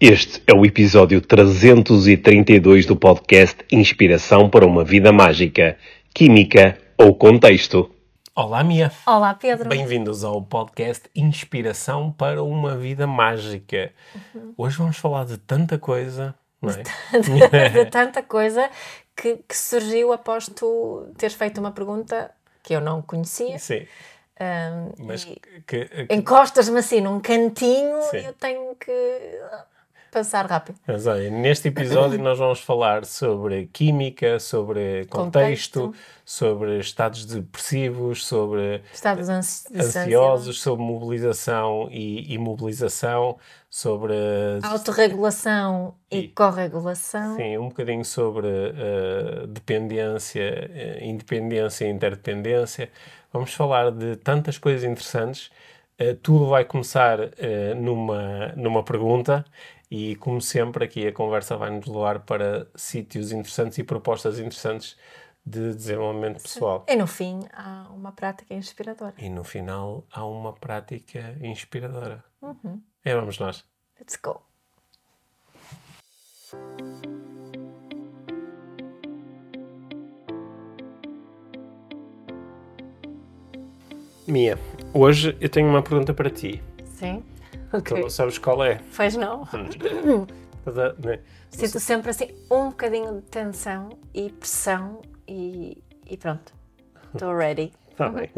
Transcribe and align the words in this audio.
Este 0.00 0.42
é 0.46 0.54
o 0.54 0.64
episódio 0.64 1.20
332 1.20 2.86
do 2.86 2.96
podcast 2.96 3.64
Inspiração 3.70 4.48
para 4.48 4.64
uma 4.66 4.82
Vida 4.82 5.12
Mágica, 5.12 5.76
Química 6.14 6.78
ou 6.96 7.14
Contexto. 7.14 7.94
Olá, 8.34 8.64
Mia. 8.64 8.90
Olá, 9.06 9.34
Pedro. 9.34 9.68
Bem-vindos 9.68 10.24
ao 10.24 10.40
podcast 10.40 11.02
Inspiração 11.14 12.10
para 12.12 12.42
uma 12.42 12.76
Vida 12.76 13.06
Mágica. 13.06 13.92
Hoje 14.56 14.78
vamos 14.78 14.96
falar 14.96 15.26
de 15.26 15.36
tanta 15.36 15.78
coisa, 15.78 16.34
não 16.62 16.70
é? 16.70 16.82
de 17.20 17.84
tanta 17.90 18.22
coisa 18.22 18.70
que, 19.14 19.36
que 19.46 19.56
surgiu 19.56 20.12
após 20.12 20.46
tu 20.46 21.06
teres 21.18 21.34
feito 21.34 21.58
uma 21.60 21.72
pergunta 21.72 22.30
que 22.62 22.74
eu 22.74 22.80
não 22.80 23.02
conhecia. 23.02 23.58
Sim. 23.58 23.86
Ahm, 24.40 24.92
Mas 24.98 25.24
e 25.24 25.38
que, 25.66 25.84
que- 25.84 26.14
encostas-me 26.14 26.78
assim 26.78 27.02
num 27.02 27.20
cantinho 27.20 28.00
Sim. 28.04 28.16
e 28.16 28.24
eu 28.24 28.32
tenho 28.32 28.74
que 28.76 28.90
passar 30.10 30.46
rápido. 30.46 30.78
Mas 30.86 31.06
olha, 31.06 31.30
neste 31.30 31.68
episódio 31.68 32.18
nós 32.20 32.38
vamos 32.38 32.60
falar 32.60 33.04
sobre 33.04 33.68
química, 33.72 34.38
sobre 34.38 35.06
contexto, 35.06 35.80
Contexto. 35.80 35.94
sobre 36.24 36.78
estados 36.78 37.24
depressivos, 37.24 38.26
sobre 38.26 38.82
Estados 38.92 39.28
ansi- 39.28 39.68
ansiosos, 39.74 40.60
sobre 40.60 40.84
mobilização 40.84 41.88
e 41.90 42.32
imobilização, 42.34 43.38
sobre. 43.68 44.14
Autorregulação 44.62 45.94
e, 46.10 46.18
E- 46.18 46.28
corregulação. 46.28 47.36
Sim, 47.36 47.58
um 47.58 47.68
bocadinho 47.68 48.04
sobre 48.04 48.46
eh, 48.48 49.46
dependência, 49.48 50.70
eh, 50.74 50.98
independência 51.02 51.84
e 51.86 51.90
interdependência. 51.90 52.90
Vamos 53.32 53.54
falar 53.54 53.90
de 53.92 54.16
tantas 54.16 54.58
coisas 54.58 54.82
interessantes. 54.84 55.50
Eh, 55.98 56.16
tudo 56.22 56.46
vai 56.48 56.64
começar 56.64 57.18
numa, 57.76 58.48
numa 58.56 58.82
pergunta 58.82 59.44
e, 59.90 60.14
como 60.16 60.40
sempre, 60.40 60.84
aqui 60.84 61.06
a 61.06 61.12
conversa 61.12 61.56
vai 61.56 61.70
nos 61.70 61.86
levar 61.86 62.20
para 62.20 62.68
sítios 62.76 63.32
interessantes 63.32 63.76
e 63.78 63.82
propostas 63.82 64.38
interessantes 64.38 64.96
de 65.44 65.74
desenvolvimento 65.74 66.42
pessoal. 66.42 66.84
E 66.88 66.94
no 66.94 67.06
fim 67.06 67.40
há 67.52 67.88
uma 67.90 68.12
prática 68.12 68.54
inspiradora. 68.54 69.14
E 69.18 69.28
no 69.28 69.42
final 69.42 70.06
há 70.12 70.24
uma 70.24 70.52
prática 70.52 71.36
inspiradora. 71.42 72.22
Uhum. 72.40 72.80
É, 73.04 73.14
vamos 73.14 73.38
nós. 73.38 73.64
Let's 73.98 74.16
go. 74.22 74.40
Mia, 84.26 84.56
hoje 84.94 85.36
eu 85.40 85.48
tenho 85.48 85.68
uma 85.68 85.82
pergunta 85.82 86.14
para 86.14 86.30
ti. 86.30 86.62
Sim. 86.84 87.24
Tu 87.84 87.94
Ok. 87.94 88.00
não 88.00 88.10
sabes 88.10 88.38
qual 88.38 88.64
é? 88.64 88.80
Pois 88.96 89.16
não. 89.16 89.46
Né? 91.02 91.20
Sinto 91.48 91.80
sempre 91.80 92.10
assim 92.10 92.28
um 92.50 92.68
bocadinho 92.68 93.14
de 93.16 93.22
tensão 93.22 93.88
e 94.12 94.30
pressão 94.30 95.00
e, 95.26 95.82
e 96.06 96.16
pronto. 96.18 96.52
Estou 97.14 97.34
ready. 97.36 97.72
Tá 97.96 98.08
bem, 98.10 98.30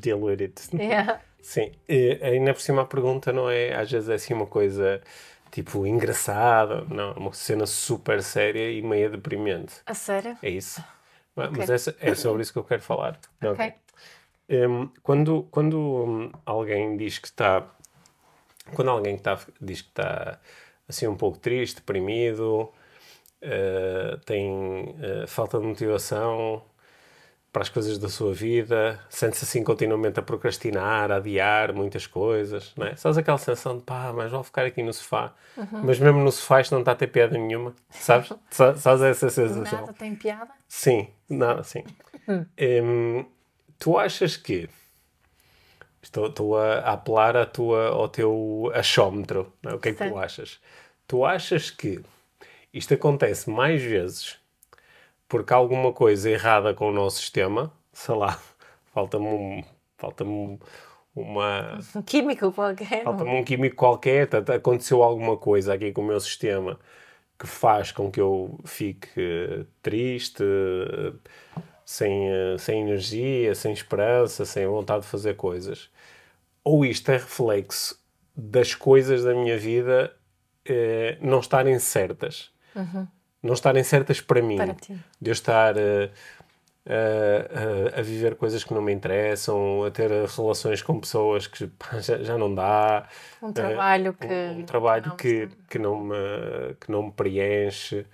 deal 0.00 0.20
with 0.20 0.40
it. 0.42 0.60
Yeah. 0.76 1.20
Sim, 1.40 1.70
e 1.88 2.18
ainda 2.22 2.52
por 2.52 2.60
cima 2.60 2.82
a 2.82 2.84
pergunta 2.84 3.32
não 3.32 3.48
é, 3.48 3.74
às 3.74 3.90
vezes 3.90 4.08
é 4.08 4.14
assim 4.14 4.34
uma 4.34 4.46
coisa 4.46 5.00
tipo 5.50 5.86
engraçada, 5.86 6.84
não, 6.88 7.12
uma 7.14 7.32
cena 7.32 7.66
super 7.66 8.20
séria 8.22 8.70
e 8.70 8.82
meia 8.82 9.08
deprimente. 9.08 9.74
A 9.86 9.94
sério? 9.94 10.36
É 10.42 10.50
isso. 10.50 10.82
Mas- 11.34 11.50
Mas 11.50 11.70
essa- 11.70 11.96
é 12.00 12.14
sobre 12.16 12.42
isso 12.42 12.52
que 12.52 12.58
eu 12.58 12.64
quero 12.64 12.82
falar. 12.82 13.18
Ok. 13.42 13.72
Hum, 14.50 14.90
quando 15.02 15.44
quando 15.50 15.78
hum, 15.78 16.32
alguém 16.44 16.96
diz 16.96 17.18
que 17.18 17.28
está 17.28 17.64
quando 18.74 18.90
alguém 18.90 19.16
que 19.16 19.22
tá, 19.22 19.38
diz 19.60 19.82
que 19.82 19.88
está 19.88 20.38
assim 20.88 21.06
um 21.06 21.16
pouco 21.16 21.38
triste, 21.38 21.76
deprimido, 21.76 22.70
eh, 23.42 24.18
tem 24.26 24.94
eh, 25.00 25.26
falta 25.26 25.58
de 25.58 25.66
motivação 25.66 26.62
para 27.52 27.62
as 27.62 27.68
coisas 27.68 27.98
da 27.98 28.08
sua 28.08 28.32
vida, 28.32 29.00
sente-se 29.08 29.44
assim 29.44 29.64
continuamente 29.64 30.20
a 30.20 30.22
procrastinar, 30.22 31.10
a 31.10 31.16
adiar 31.16 31.72
muitas 31.74 32.06
coisas, 32.06 32.72
não 32.76 32.86
é? 32.86 32.94
Sabes 32.94 33.18
aquela 33.18 33.38
sensação 33.38 33.76
de 33.78 33.82
pá, 33.82 34.12
mas 34.14 34.30
vou 34.30 34.42
ficar 34.44 34.64
aqui 34.66 34.82
no 34.84 34.92
sofá, 34.92 35.34
mas 35.72 35.98
mesmo 35.98 36.20
no 36.20 36.30
sofá 36.30 36.60
isto 36.60 36.70
não 36.72 36.80
está 36.80 36.92
a 36.92 36.94
ter 36.94 37.08
piada 37.08 37.36
nenhuma, 37.36 37.74
sabes? 37.90 38.32
Sa- 38.50 38.76
Sabes 38.76 39.02
essa 39.02 39.28
sensação? 39.30 39.80
Nada 39.80 39.92
tem 39.92 40.14
piada? 40.14 40.50
Sim, 40.68 41.08
nada, 41.28 41.64
sim. 41.64 41.82
Hum, 42.28 43.24
tu 43.80 43.98
achas 43.98 44.36
que 44.36 44.68
estou, 46.02 46.26
estou 46.26 46.58
a, 46.58 46.78
a 46.80 46.92
apelar 46.92 47.36
a 47.36 47.46
tua, 47.46 47.88
ao 47.88 48.08
teu 48.08 48.70
achómetro, 48.74 49.52
não 49.62 49.72
é? 49.72 49.74
o 49.74 49.78
que 49.78 49.90
é 49.90 49.92
que 49.92 49.98
tu 49.98 50.04
Certo. 50.04 50.18
achas? 50.18 50.60
Tu 51.06 51.24
achas 51.24 51.70
que 51.70 52.00
isto 52.72 52.94
acontece 52.94 53.50
mais 53.50 53.82
vezes 53.82 54.38
porque 55.28 55.52
há 55.52 55.56
alguma 55.56 55.92
coisa 55.92 56.28
errada 56.28 56.74
com 56.74 56.88
o 56.88 56.92
nosso 56.92 57.18
sistema, 57.18 57.72
sei 57.92 58.14
lá, 58.16 58.38
falta-me 58.92 59.26
um, 59.26 59.64
falta-me 59.96 60.58
uma, 61.14 61.78
Um 61.94 62.02
químico 62.02 62.52
qualquer? 62.52 63.04
Falta-me 63.04 63.30
um 63.30 63.44
químico 63.44 63.76
qualquer, 63.76 64.28
portanto, 64.28 64.50
aconteceu 64.56 65.02
alguma 65.02 65.36
coisa 65.36 65.74
aqui 65.74 65.92
com 65.92 66.02
o 66.02 66.04
meu 66.06 66.18
sistema 66.20 66.78
que 67.38 67.46
faz 67.46 67.90
com 67.90 68.10
que 68.10 68.20
eu 68.20 68.58
fique 68.66 69.08
eh, 69.16 69.64
triste, 69.80 70.44
sem, 71.90 72.28
eh, 72.30 72.56
sem 72.58 72.82
energia, 72.82 73.52
sem 73.54 73.72
esperança, 73.72 74.44
sem 74.44 74.64
vontade 74.66 75.02
de 75.02 75.08
fazer 75.08 75.34
coisas. 75.34 75.90
Ou 76.62 76.84
isto 76.84 77.10
é 77.10 77.14
reflexo 77.14 77.98
das 78.36 78.74
coisas 78.76 79.24
da 79.24 79.34
minha 79.34 79.58
vida 79.58 80.14
eh, 80.64 81.18
não 81.20 81.40
estarem 81.40 81.76
certas. 81.80 82.52
Não 83.42 83.54
estarem 83.54 83.82
certas 83.82 84.20
para 84.20 84.40
mim. 84.40 84.56
Para. 84.56 84.76
De 85.20 85.30
eu 85.30 85.32
estar 85.32 85.76
eh, 85.76 86.10
a, 86.86 87.96
a- 87.96 88.00
a 88.00 88.02
viver 88.02 88.36
coisas 88.36 88.62
que 88.62 88.72
não 88.72 88.80
me 88.82 88.92
interessam, 88.92 89.82
a 89.84 89.90
ter 89.90 90.10
relações 90.10 90.82
com 90.82 91.00
pessoas 91.00 91.48
que 91.48 91.66
pá, 91.76 91.98
já, 91.98 92.18
já 92.22 92.38
não 92.38 92.54
dá. 92.54 93.08
Um 93.42 93.48
eh, 93.48 93.52
trabalho 93.52 94.14
que. 94.14 94.26
um, 94.26 94.58
um 94.60 94.62
trabalho 94.64 95.06
não 95.08 95.16
que, 95.16 95.48
que, 95.68 95.78
não 95.78 96.00
me, 96.04 96.14
que 96.80 96.90
não 96.92 97.02
me 97.04 97.10
preenche. 97.12 98.06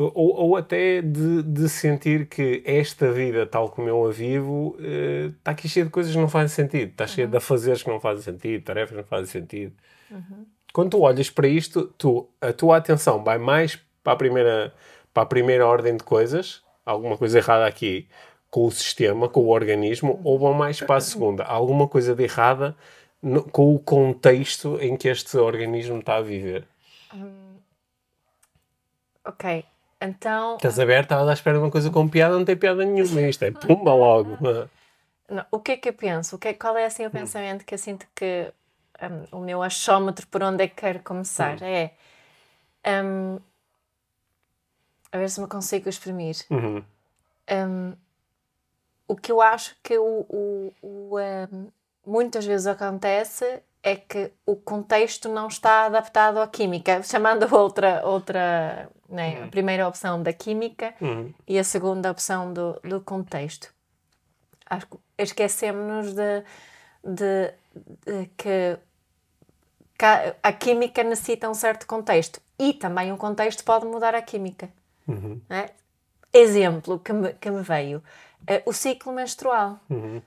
Ou, 0.00 0.12
ou 0.14 0.56
até 0.56 1.02
de, 1.02 1.42
de 1.42 1.68
sentir 1.68 2.26
que 2.28 2.62
esta 2.64 3.10
vida, 3.10 3.44
tal 3.44 3.68
como 3.68 3.88
eu 3.88 4.06
a 4.06 4.12
vivo, 4.12 4.76
eh, 4.80 5.32
está 5.38 5.50
aqui 5.50 5.68
cheia 5.68 5.84
de 5.84 5.90
coisas 5.90 6.12
que 6.12 6.18
não 6.20 6.28
fazem 6.28 6.48
sentido. 6.54 6.90
Está 6.90 7.04
cheia 7.06 7.26
de 7.26 7.36
afazeres 7.36 7.82
que 7.82 7.88
não 7.90 7.98
fazem 7.98 8.22
sentido, 8.22 8.62
tarefas 8.62 8.90
que 8.90 8.96
não 8.96 9.04
fazem 9.04 9.26
sentido. 9.26 9.74
Quando 10.72 10.90
tu 10.92 11.00
olhas 11.00 11.28
para 11.30 11.48
isto, 11.48 11.86
tu, 11.98 12.28
a 12.40 12.52
tua 12.52 12.76
atenção 12.76 13.24
vai 13.24 13.38
mais 13.38 13.76
para 14.04 14.12
a 14.12 14.16
primeira, 14.16 14.72
para 15.12 15.24
a 15.24 15.26
primeira 15.26 15.66
ordem 15.66 15.96
de 15.96 16.04
coisas, 16.04 16.62
alguma 16.86 17.16
coisa 17.18 17.38
errada 17.38 17.66
aqui 17.66 18.06
com 18.50 18.66
o 18.66 18.70
sistema, 18.70 19.28
com 19.28 19.40
o 19.40 19.48
organismo, 19.48 20.20
ou 20.22 20.38
vão 20.38 20.54
mais 20.54 20.80
para 20.80 20.96
a 20.96 21.00
segunda, 21.00 21.42
alguma 21.42 21.88
coisa 21.88 22.14
de 22.14 22.22
errada 22.22 22.76
no- 23.20 23.42
com 23.42 23.74
o 23.74 23.78
contexto 23.80 24.78
em 24.80 24.96
que 24.96 25.08
este 25.08 25.36
organismo 25.38 25.98
está 25.98 26.16
a 26.18 26.22
viver. 26.22 26.68
Ok. 29.24 29.64
Então. 30.00 30.56
Estás 30.56 30.78
aberta, 30.78 31.14
estavas 31.14 31.28
à 31.28 31.32
espera 31.32 31.58
de 31.58 31.64
uma 31.64 31.70
coisa 31.70 31.90
com 31.90 32.08
piada, 32.08 32.36
não 32.36 32.44
tem 32.44 32.56
piada 32.56 32.84
nenhuma. 32.84 33.20
Isto 33.22 33.44
é 33.44 33.50
pumba 33.50 33.92
logo. 33.94 34.38
não, 35.28 35.44
o 35.50 35.58
que 35.58 35.72
é 35.72 35.76
que 35.76 35.88
eu 35.88 35.92
penso? 35.92 36.36
O 36.36 36.38
que 36.38 36.48
é, 36.48 36.54
qual 36.54 36.76
é 36.76 36.84
assim 36.86 37.04
o 37.04 37.10
pensamento 37.10 37.64
que 37.64 37.74
eu 37.74 37.78
sinto 37.78 38.06
que 38.14 38.52
hum, 39.02 39.38
o 39.38 39.40
meu 39.40 39.62
achómetro 39.62 40.26
por 40.28 40.42
onde 40.42 40.64
é 40.64 40.68
que 40.68 40.76
quero 40.76 41.00
começar? 41.00 41.60
É. 41.62 41.92
hum, 42.86 43.38
a 45.10 45.18
ver 45.18 45.30
se 45.30 45.40
me 45.40 45.46
consigo 45.48 45.88
exprimir. 45.88 46.36
Uhum. 46.50 46.84
Hum, 47.50 47.94
o 49.08 49.16
que 49.16 49.32
eu 49.32 49.40
acho 49.40 49.74
que 49.82 49.96
o, 49.98 50.26
o- 50.28 50.74
o, 50.82 51.16
hum, 51.52 51.68
muitas 52.06 52.44
vezes 52.44 52.66
acontece 52.66 53.62
é 53.88 53.96
que 53.96 54.30
o 54.46 54.54
contexto 54.56 55.28
não 55.28 55.48
está 55.48 55.86
adaptado 55.86 56.38
à 56.40 56.46
química, 56.46 57.02
chamando 57.02 57.52
outra, 57.54 58.02
outra 58.06 58.88
né, 59.08 59.42
a 59.44 59.48
primeira 59.48 59.88
opção 59.88 60.22
da 60.22 60.32
química 60.32 60.94
Uhum. 61.00 61.32
e 61.46 61.58
a 61.58 61.64
segunda 61.64 62.10
opção 62.10 62.52
do, 62.52 62.78
do 62.84 63.00
contexto. 63.00 63.72
Acho 64.70 64.86
que 64.86 64.98
esquecemos 65.18 66.12
de, 66.12 66.44
de- 67.02 67.52
de 68.04 68.26
que 68.36 68.78
a 70.42 70.52
química 70.52 71.02
necessita 71.02 71.48
um 71.48 71.54
certo 71.54 71.86
contexto 71.86 72.40
e 72.58 72.72
também 72.72 73.12
o 73.12 73.16
contexto 73.16 73.64
pode 73.64 73.86
mudar 73.86 74.14
a 74.14 74.22
química. 74.22 74.68
Uhum. 75.06 75.40
não 75.48 75.56
é? 75.56 75.70
Exemplo 76.32 76.98
que 76.98 77.12
me, 77.12 77.32
que 77.32 77.50
me 77.50 77.62
veio: 77.62 78.02
eh, 78.46 78.62
o 78.66 78.72
ciclo 78.72 79.12
menstrual. 79.12 79.80
Uhum. 79.88 80.20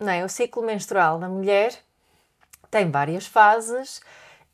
Não 0.00 0.10
é? 0.12 0.24
O 0.24 0.28
ciclo 0.28 0.62
menstrual 0.62 1.18
da 1.18 1.28
mulher 1.28 1.72
tem 2.70 2.90
várias 2.90 3.26
fases 3.26 4.00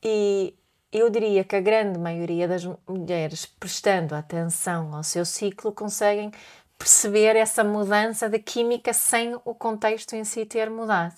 e 0.02 0.54
eu 0.92 1.10
diria 1.10 1.42
que 1.44 1.56
a 1.56 1.60
grande 1.60 1.98
maioria 1.98 2.46
das 2.46 2.64
mulheres, 2.86 3.46
prestando 3.46 4.14
atenção 4.14 4.94
ao 4.94 5.02
seu 5.02 5.24
ciclo, 5.24 5.72
conseguem 5.72 6.30
perceber 6.78 7.36
essa 7.36 7.64
mudança 7.64 8.28
de 8.28 8.38
química 8.38 8.92
sem 8.92 9.34
o 9.44 9.54
contexto 9.54 10.14
em 10.14 10.24
si 10.24 10.44
ter 10.44 10.70
mudado. 10.70 11.16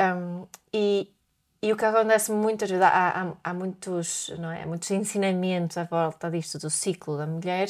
Um, 0.00 0.46
e 0.72 1.12
e 1.64 1.72
o 1.72 1.76
que 1.76 1.84
acontece 1.84 2.32
muitas 2.32 2.68
vezes, 2.68 2.84
há, 2.84 3.22
há, 3.22 3.32
há, 3.44 3.54
muitos, 3.54 4.32
não 4.36 4.50
é? 4.50 4.66
muitos 4.66 4.90
ensinamentos 4.90 5.78
à 5.78 5.84
volta 5.84 6.28
disto 6.28 6.58
do 6.58 6.68
ciclo 6.68 7.16
da 7.16 7.24
mulher 7.24 7.68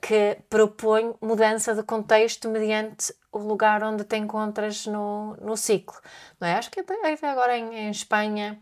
que 0.00 0.38
propõe 0.48 1.14
mudança 1.20 1.74
de 1.74 1.82
contexto 1.82 2.48
mediante 2.48 3.14
o 3.30 3.38
lugar 3.38 3.82
onde 3.84 4.04
te 4.04 4.16
encontras 4.16 4.86
no, 4.86 5.36
no 5.36 5.56
ciclo. 5.56 6.00
Não 6.40 6.48
é? 6.48 6.54
Acho 6.54 6.70
que 6.70 6.80
até 6.80 6.94
agora 7.26 7.56
em, 7.56 7.74
em 7.74 7.90
Espanha, 7.90 8.58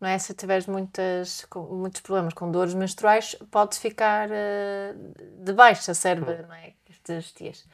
não 0.00 0.08
é? 0.08 0.18
se 0.18 0.34
tiveres 0.34 0.66
muitas, 0.66 1.46
muitos 1.54 2.02
problemas 2.02 2.34
com 2.34 2.50
dores 2.50 2.74
menstruais, 2.74 3.34
podes 3.50 3.78
ficar 3.78 4.28
uh, 4.28 5.42
de 5.44 5.52
baixa, 5.52 5.94
serve 5.94 6.42
não 6.42 6.54
é? 6.54 6.74
estes 6.88 7.32
dias. 7.32 7.66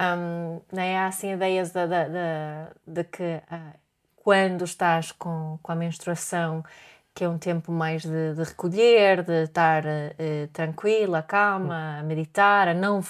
Um, 0.00 0.60
não 0.72 0.82
é? 0.82 0.98
Há 0.98 1.06
assim 1.06 1.32
ideias 1.32 1.70
de, 1.70 1.86
de, 1.86 2.04
de, 2.08 2.94
de 2.94 3.04
que 3.04 3.22
uh, 3.22 3.78
quando 4.16 4.64
estás 4.64 5.12
com, 5.12 5.58
com 5.62 5.72
a 5.72 5.74
menstruação, 5.74 6.64
que 7.14 7.24
é 7.24 7.28
um 7.28 7.38
tempo 7.38 7.70
mais 7.70 8.02
de, 8.02 8.34
de 8.34 8.42
recolher, 8.42 9.22
de 9.22 9.44
estar 9.44 9.84
uh, 9.84 10.48
tranquila, 10.52 11.22
calma, 11.22 11.98
a 12.00 12.02
meditar, 12.02 12.68
a 12.68 12.74
não, 12.74 13.02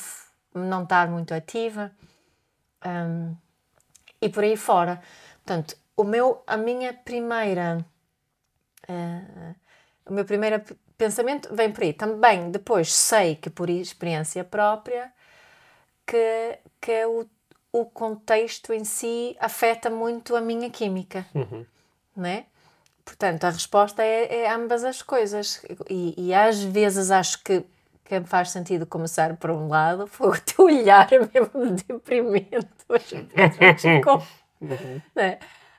não 0.54 0.82
estar 0.82 1.08
muito 1.08 1.32
ativa 1.32 1.90
um, 2.84 3.34
e 4.20 4.28
por 4.28 4.44
aí 4.44 4.56
fora. 4.56 5.00
Portanto, 5.44 5.76
o 5.96 6.04
meu, 6.04 6.42
a 6.46 6.56
minha 6.56 6.92
primeira, 6.92 7.84
uh, 8.88 9.54
o 10.06 10.12
meu 10.12 10.24
primeiro 10.24 10.62
pensamento 10.98 11.54
vem 11.54 11.72
por 11.72 11.84
aí. 11.84 11.92
Também 11.92 12.50
depois 12.50 12.92
sei 12.92 13.36
que 13.36 13.48
por 13.48 13.70
experiência 13.70 14.44
própria 14.44 15.10
que, 16.06 16.58
que 16.80 16.92
é 16.92 17.06
o 17.06 17.26
o 17.74 17.84
contexto 17.84 18.72
em 18.72 18.84
si 18.84 19.36
afeta 19.40 19.90
muito 19.90 20.36
a 20.36 20.40
minha 20.40 20.70
química, 20.70 21.26
uhum. 21.34 21.66
né? 22.16 22.46
Portanto, 23.04 23.44
a 23.44 23.50
resposta 23.50 24.02
é, 24.02 24.42
é 24.42 24.50
ambas 24.50 24.82
as 24.82 25.02
coisas. 25.02 25.62
E, 25.88 26.14
e, 26.16 26.34
às 26.34 26.62
vezes 26.62 27.10
acho 27.10 27.42
que, 27.44 27.64
que 28.04 28.20
faz 28.22 28.50
sentido 28.50 28.86
começar 28.86 29.36
por 29.36 29.50
um 29.50 29.68
lado, 29.68 30.06
foi 30.06 30.30
o 30.30 30.40
teu 30.40 30.64
olhar 30.64 31.08
mesmo 31.32 31.74
de 31.74 31.84
deprimente. 31.84 32.68
uhum. 32.88 34.22
né? 35.14 35.38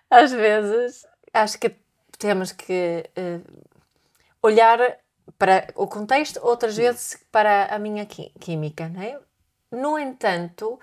Às 0.09 0.31
vezes 0.31 1.05
acho 1.33 1.59
que 1.59 1.75
temos 2.17 2.51
que 2.51 3.09
uh, 3.17 3.67
olhar 4.41 4.79
para 5.37 5.67
o 5.75 5.87
contexto, 5.87 6.39
outras 6.43 6.77
vezes 6.77 7.19
para 7.31 7.65
a 7.65 7.79
minha 7.79 8.05
química. 8.05 8.87
Né? 8.87 9.19
No 9.71 9.97
entanto, 9.97 10.79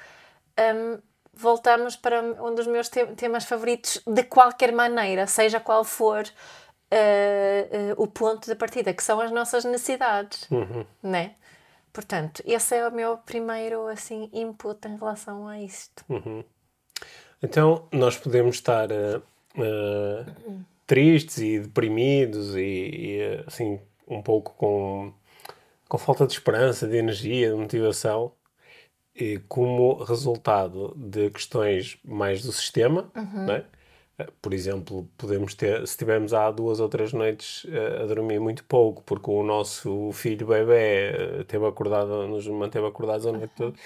um, 0.58 1.00
voltamos 1.42 1.96
para 1.96 2.22
um 2.22 2.54
dos 2.54 2.66
meus 2.66 2.88
te 2.88 3.04
temas 3.16 3.44
favoritos 3.44 4.00
de 4.06 4.22
qualquer 4.22 4.72
maneira, 4.72 5.26
seja 5.26 5.58
qual 5.58 5.84
for 5.84 6.22
uh, 6.22 7.92
uh, 7.98 8.02
o 8.02 8.06
ponto 8.06 8.48
de 8.48 8.54
partida, 8.54 8.94
que 8.94 9.02
são 9.02 9.20
as 9.20 9.32
nossas 9.32 9.64
necessidades, 9.64 10.48
uhum. 10.50 10.86
né? 11.02 11.34
Portanto, 11.92 12.42
esse 12.46 12.76
é 12.76 12.88
o 12.88 12.92
meu 12.92 13.18
primeiro 13.18 13.86
assim 13.88 14.30
input 14.32 14.88
em 14.88 14.96
relação 14.96 15.46
a 15.46 15.60
isto. 15.60 16.04
Uhum. 16.08 16.42
Então, 17.42 17.86
nós 17.92 18.16
podemos 18.16 18.56
estar 18.56 18.88
uh, 18.90 20.64
tristes 20.86 21.38
e 21.38 21.58
deprimidos 21.58 22.56
e, 22.56 22.60
e, 22.60 23.44
assim 23.46 23.80
um 24.06 24.22
pouco 24.22 24.54
com, 24.54 25.12
com 25.88 25.98
falta 25.98 26.26
de 26.26 26.32
esperança, 26.32 26.86
de 26.86 26.96
energia, 26.96 27.50
de 27.50 27.56
motivação 27.56 28.32
como 29.49 30.03
resultado 30.03 30.94
de 30.97 31.31
questões 31.31 31.99
mais 32.05 32.43
do 32.43 32.53
sistema, 32.53 33.11
uhum. 33.14 33.47
né? 33.47 33.64
Por 34.41 34.53
exemplo, 34.53 35.09
podemos 35.17 35.55
ter, 35.55 35.87
se 35.87 35.97
tivermos 35.97 36.32
há 36.32 36.50
duas 36.50 36.81
ou 36.81 36.88
três 36.88 37.12
noites 37.12 37.64
uh, 37.64 38.03
a 38.03 38.06
dormir 38.06 38.38
muito 38.38 38.62
pouco, 38.64 39.03
porque 39.03 39.31
o 39.31 39.43
nosso 39.43 40.12
filho 40.12 40.47
bebê 40.47 41.41
uh, 41.41 41.44
teve 41.44 41.67
acordado, 41.67 42.29
nos 42.29 42.47
manteve 42.47 42.87
acordados 42.87 43.26
a 43.26 43.32
noite 43.32 43.53
toda, 43.56 43.76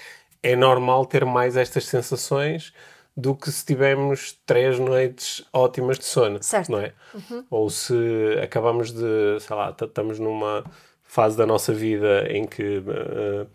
é 0.43 0.55
normal 0.55 1.05
ter 1.05 1.25
mais 1.25 1.57
estas 1.57 1.85
sensações 1.85 2.73
do 3.15 3.33
que 3.33 3.51
se 3.51 3.65
tivermos 3.65 4.39
três 4.45 4.77
noites 4.77 5.43
ótimas 5.51 5.97
de 5.97 6.05
sono, 6.05 6.37
certo. 6.43 6.71
não 6.71 6.79
é? 6.79 6.93
Uhum. 7.15 7.45
Ou 7.49 7.69
se 7.69 7.95
acabamos 8.43 8.91
de, 8.91 9.39
sei 9.39 9.55
lá, 9.55 9.75
estamos 9.81 10.19
numa 10.19 10.63
fase 11.03 11.35
da 11.35 11.45
nossa 11.45 11.73
vida 11.73 12.27
em 12.29 12.45
que 12.45 12.77
uh, 12.77 13.47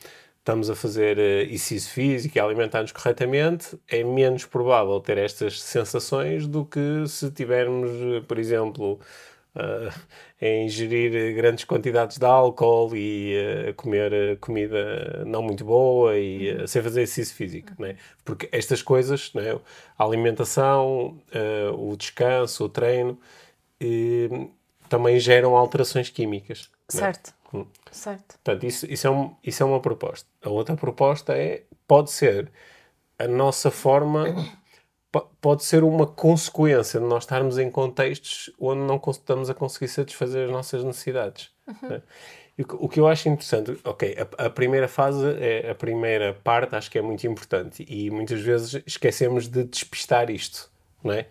estamos 0.42 0.68
a 0.68 0.74
fazer 0.74 1.18
uh, 1.18 1.42
exercício 1.42 1.92
físico 1.92 2.36
e 2.36 2.40
alimentar-nos 2.40 2.90
corretamente, 2.90 3.78
é 3.88 4.02
menos 4.02 4.44
provável 4.44 5.00
ter 5.00 5.16
estas 5.16 5.62
sensações 5.62 6.48
do 6.48 6.64
que 6.64 7.06
se 7.06 7.30
tivermos, 7.30 7.90
eh, 7.90 8.20
por 8.26 8.38
exemplo, 8.40 8.98
uh, 9.54 10.00
a 10.40 10.46
ingerir 10.64 11.36
grandes 11.36 11.64
quantidades 11.64 12.18
de 12.18 12.26
álcool 12.26 12.90
e 12.96 13.36
a 13.68 13.72
comer 13.74 14.36
comida 14.40 15.22
não 15.24 15.42
muito 15.42 15.64
boa 15.64 16.18
e 16.18 16.50
uh, 16.50 16.66
sem 16.66 16.82
fazer 16.82 17.02
exercício 17.02 17.36
físico, 17.36 17.70
né? 17.78 17.96
porque 18.24 18.48
estas 18.50 18.82
coisas, 18.82 19.32
né? 19.34 19.56
a 19.96 20.04
alimentação, 20.04 21.20
o 21.78 21.96
descanso, 21.96 22.64
o 22.64 22.68
treino, 22.68 23.16
também 24.88 25.20
geram 25.20 25.56
alterações 25.56 26.10
químicas. 26.10 26.68
Né? 26.94 27.00
Certo. 27.00 27.34
Hum. 27.52 27.66
Certo. 27.90 28.38
Portanto, 28.42 28.64
isso, 28.64 28.86
isso, 28.86 29.06
é 29.06 29.10
um, 29.10 29.34
isso 29.44 29.62
é 29.62 29.66
uma 29.66 29.80
proposta. 29.80 30.28
A 30.42 30.48
outra 30.48 30.74
proposta 30.74 31.36
é, 31.36 31.64
pode 31.86 32.10
ser 32.10 32.50
a 33.18 33.28
nossa 33.28 33.70
forma, 33.70 34.24
pode 35.40 35.64
ser 35.64 35.84
uma 35.84 36.06
consequência 36.06 36.98
de 36.98 37.06
nós 37.06 37.24
estarmos 37.24 37.58
em 37.58 37.70
contextos 37.70 38.50
onde 38.58 38.80
não 38.80 39.00
estamos 39.06 39.50
a 39.50 39.54
conseguir 39.54 39.88
satisfazer 39.88 40.46
as 40.46 40.50
nossas 40.50 40.82
necessidades. 40.82 41.50
Uhum. 41.66 41.88
Né? 41.88 42.02
O 42.74 42.88
que 42.88 43.00
eu 43.00 43.08
acho 43.08 43.28
interessante, 43.28 43.78
ok, 43.82 44.16
a, 44.38 44.46
a, 44.46 44.50
primeira 44.50 44.86
fase, 44.86 45.24
é, 45.40 45.70
a 45.70 45.74
primeira 45.74 46.34
parte, 46.44 46.76
acho 46.76 46.90
que 46.90 46.98
é 46.98 47.02
muito 47.02 47.26
importante 47.26 47.84
e 47.88 48.10
muitas 48.10 48.40
vezes 48.40 48.82
esquecemos 48.86 49.48
de 49.48 49.64
despistar 49.64 50.30
isto, 50.30 50.70
não 51.02 51.14
é? 51.14 51.26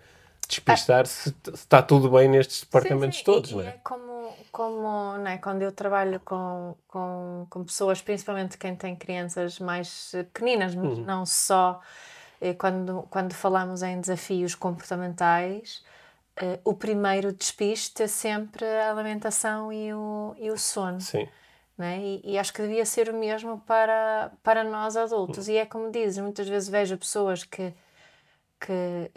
Despistar 0.47 1.01
ah. 1.01 1.05
se, 1.05 1.29
se 1.29 1.51
está 1.53 1.81
tudo 1.81 2.09
bem 2.09 2.27
nestes 2.27 2.61
departamentos 2.61 3.19
sim, 3.19 3.23
sim. 3.23 3.31
todos, 3.31 3.51
e, 3.51 3.55
não 3.55 3.61
é? 3.61 3.67
é 3.67 3.79
como 3.83 4.10
como 4.51 5.17
né, 5.17 5.37
quando 5.37 5.61
eu 5.61 5.71
trabalho 5.71 6.19
com, 6.19 6.75
com, 6.87 7.47
com 7.49 7.63
pessoas, 7.63 8.01
principalmente 8.01 8.57
quem 8.57 8.75
tem 8.75 8.95
crianças 8.95 9.59
mais 9.59 10.11
pequeninas, 10.33 10.75
mas 10.75 10.97
uhum. 10.97 11.05
não 11.05 11.25
só 11.25 11.79
eh, 12.41 12.53
quando, 12.53 13.03
quando 13.09 13.33
falamos 13.33 13.81
em 13.81 13.99
desafios 14.01 14.53
comportamentais, 14.53 15.83
eh, 16.35 16.59
o 16.65 16.73
primeiro 16.73 17.31
despiste 17.31 18.03
é 18.03 18.07
sempre 18.07 18.65
a 18.65 18.91
alimentação 18.91 19.71
e 19.71 19.93
o, 19.93 20.35
e 20.37 20.51
o 20.51 20.57
sono. 20.57 20.99
Sim. 20.99 21.27
Né? 21.77 21.99
E, 21.99 22.33
e, 22.33 22.37
acho 22.37 22.53
que 22.53 22.61
devia 22.61 22.85
ser 22.85 23.09
o 23.09 23.13
mesmo 23.13 23.59
para, 23.61 24.31
para 24.43 24.63
nós 24.63 24.97
adultos. 24.97 25.47
Uhum. 25.47 25.53
E 25.53 25.57
é 25.57 25.65
como 25.65 25.91
dizes, 25.91 26.17
muitas 26.17 26.47
vezes 26.47 26.67
vejo 26.67 26.97
pessoas 26.97 27.43
que, 27.43 27.73
que 28.59 29.09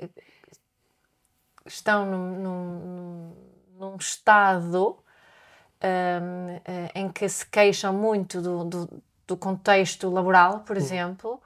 estão 1.67 2.07
num, 2.07 2.39
num, 2.39 3.37
num 3.79 3.97
estado 3.97 5.04
um, 5.85 6.61
eh, 6.65 6.91
em 6.95 7.09
que 7.11 7.29
se 7.29 7.45
queixam 7.47 7.93
muito 7.93 8.41
do, 8.41 8.65
do, 8.65 9.03
do 9.27 9.37
contexto 9.37 10.09
laboral, 10.11 10.61
por 10.61 10.77
exemplo, 10.77 11.41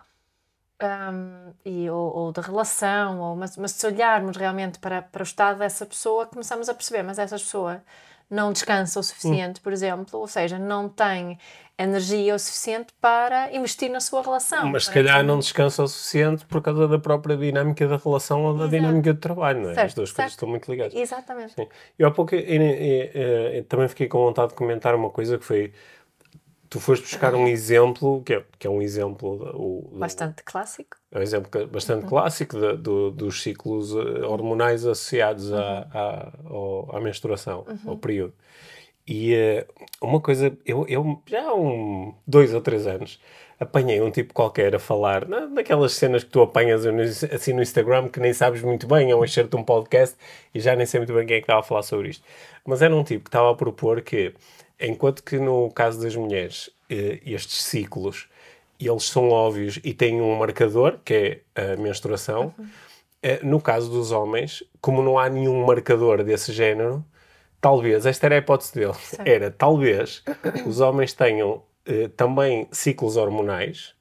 um, 0.83 1.53
e, 1.65 1.91
ou, 1.91 2.17
ou 2.17 2.33
da 2.33 2.41
relação, 2.41 3.21
ou, 3.21 3.37
mas, 3.37 3.57
mas 3.57 3.73
se 3.73 3.87
olharmos 3.87 4.37
realmente 4.37 4.79
para, 4.79 5.03
para 5.03 5.23
o 5.23 5.25
estado 5.25 5.59
dessa 5.59 5.85
pessoa, 5.85 6.27
começamos 6.27 6.69
a 6.69 6.75
perceber, 6.75 7.03
mas 7.03 7.19
essa 7.19 7.37
pessoa 7.37 7.83
não 8.31 8.53
descansa 8.53 9.01
o 9.01 9.03
suficiente, 9.03 9.61
por 9.61 9.73
exemplo, 9.73 10.19
ou 10.19 10.27
seja, 10.27 10.59
não 10.59 10.89
tem 10.89 11.39
energia 11.79 12.35
o 12.35 12.39
suficiente 12.39 12.93
para 13.01 13.55
investir 13.55 13.89
na 13.89 14.01
sua 14.01 14.21
relação. 14.21 14.69
Mas 14.69 14.87
se 14.87 14.93
calhar 14.93 15.23
não 15.25 15.39
descansa 15.39 15.85
o 15.85 15.89
suficiente 15.89 16.45
por 16.45 16.61
causa 16.61 16.89
da 16.89 16.99
própria 16.99 17.37
dinâmica 17.37 17.87
da 17.87 17.97
relação 17.97 18.45
ou 18.45 18.53
da 18.53 18.65
Exato. 18.65 18.77
dinâmica 18.77 19.15
de 19.15 19.21
trabalho, 19.21 19.63
não 19.63 19.71
é? 19.71 19.75
Certo, 19.75 19.87
As 19.87 19.95
duas 19.95 20.09
certo. 20.09 20.17
coisas 20.17 20.33
estão 20.33 20.49
muito 20.49 20.71
ligadas. 20.71 20.95
Exatamente. 20.95 21.55
Sim. 21.55 21.69
Eu 21.97 22.09
há 22.09 22.11
pouco 22.11 22.35
eu, 22.35 22.41
eu, 22.41 23.23
eu, 23.53 23.65
também 23.65 23.87
fiquei 23.87 24.09
com 24.09 24.19
vontade 24.19 24.49
de 24.49 24.55
comentar 24.55 24.95
uma 24.95 25.09
coisa 25.09 25.39
que 25.39 25.45
foi 25.45 25.73
tu 26.69 26.81
foste 26.81 27.03
buscar 27.03 27.35
um 27.35 27.47
exemplo, 27.47 28.23
que 28.23 28.35
é, 28.35 28.45
que 28.59 28.67
é 28.67 28.71
um 28.71 28.83
exemplo... 28.83 29.51
O, 29.55 29.99
bastante 29.99 30.43
clássico. 30.43 30.97
É 31.11 31.19
um 31.19 31.23
exemplo 31.23 31.67
bastante 31.69 32.03
uhum. 32.03 32.09
clássico 32.09 32.59
de, 32.59 32.77
do, 32.77 33.11
dos 33.11 33.43
ciclos 33.43 33.95
eh, 33.95 34.27
hormonais 34.27 34.85
associados 34.85 35.51
uhum. 35.51 35.59
à, 35.59 36.33
à, 36.93 36.97
à 36.97 37.01
menstruação, 37.01 37.65
uhum. 37.69 37.91
ao 37.91 37.97
período. 37.97 38.35
E 39.07 39.35
uh, 39.35 40.07
uma 40.07 40.21
coisa, 40.21 40.57
eu, 40.67 40.85
eu 40.87 41.23
já 41.27 41.49
há 41.49 41.55
um, 41.55 42.15
dois 42.27 42.53
ou 42.53 42.61
três 42.61 42.87
anos 42.87 43.19
apanhei 43.61 44.01
um 44.01 44.11
tipo 44.11 44.33
qualquer 44.33 44.75
a 44.75 44.79
falar 44.79 45.27
na, 45.27 45.47
naquelas 45.47 45.93
cenas 45.93 46.23
que 46.23 46.31
tu 46.31 46.41
apanhas 46.41 46.85
assim 47.33 47.53
no 47.53 47.63
Instagram 47.63 48.09
que 48.09 48.21
nem 48.21 48.33
sabes 48.33 48.63
muito 48.63 48.87
bem, 48.87 49.11
é 49.11 49.17
um 49.17 49.25
enxerto 49.25 49.51
de 49.51 49.57
um 49.57 49.65
podcast 49.65 50.17
e 50.55 50.61
já 50.61 50.77
nem 50.77 50.87
sei 50.87 51.01
muito 51.01 51.13
bem 51.13 51.27
quem 51.27 51.37
é 51.37 51.41
que 51.41 51.45
estava 51.45 51.61
a 51.61 51.63
falar 51.63 51.83
sobre 51.83 52.11
isto. 52.11 52.25
Mas 52.65 52.83
era 52.83 52.95
um 52.95 53.03
tipo 53.03 53.25
que 53.25 53.29
estava 53.29 53.51
a 53.51 53.55
propor 53.55 54.01
que 54.03 54.35
Enquanto 54.81 55.23
que 55.23 55.39
no 55.39 55.71
caso 55.71 56.01
das 56.01 56.15
mulheres, 56.15 56.71
eh, 56.89 57.21
estes 57.27 57.63
ciclos, 57.63 58.29
eles 58.79 59.05
são 59.05 59.31
óbvios 59.31 59.81
e 59.83 59.93
têm 59.93 60.21
um 60.21 60.37
marcador, 60.37 60.99
que 61.05 61.43
é 61.57 61.73
a 61.73 61.77
menstruação, 61.77 62.55
uhum. 62.57 62.69
no 63.43 63.61
caso 63.61 63.91
dos 63.91 64.13
homens, 64.13 64.63
como 64.81 65.03
não 65.03 65.19
há 65.19 65.29
nenhum 65.29 65.67
marcador 65.67 66.23
desse 66.23 66.53
género, 66.53 67.05
talvez, 67.61 68.07
esta 68.07 68.27
era 68.27 68.37
a 68.37 68.39
hipótese 68.39 68.75
dele, 68.75 68.95
era 69.25 69.51
talvez 69.51 70.23
os 70.65 70.81
homens 70.81 71.13
tenham 71.13 71.63
eh, 71.85 72.09
também 72.17 72.69
ciclos 72.71 73.17
hormonais, 73.17 73.95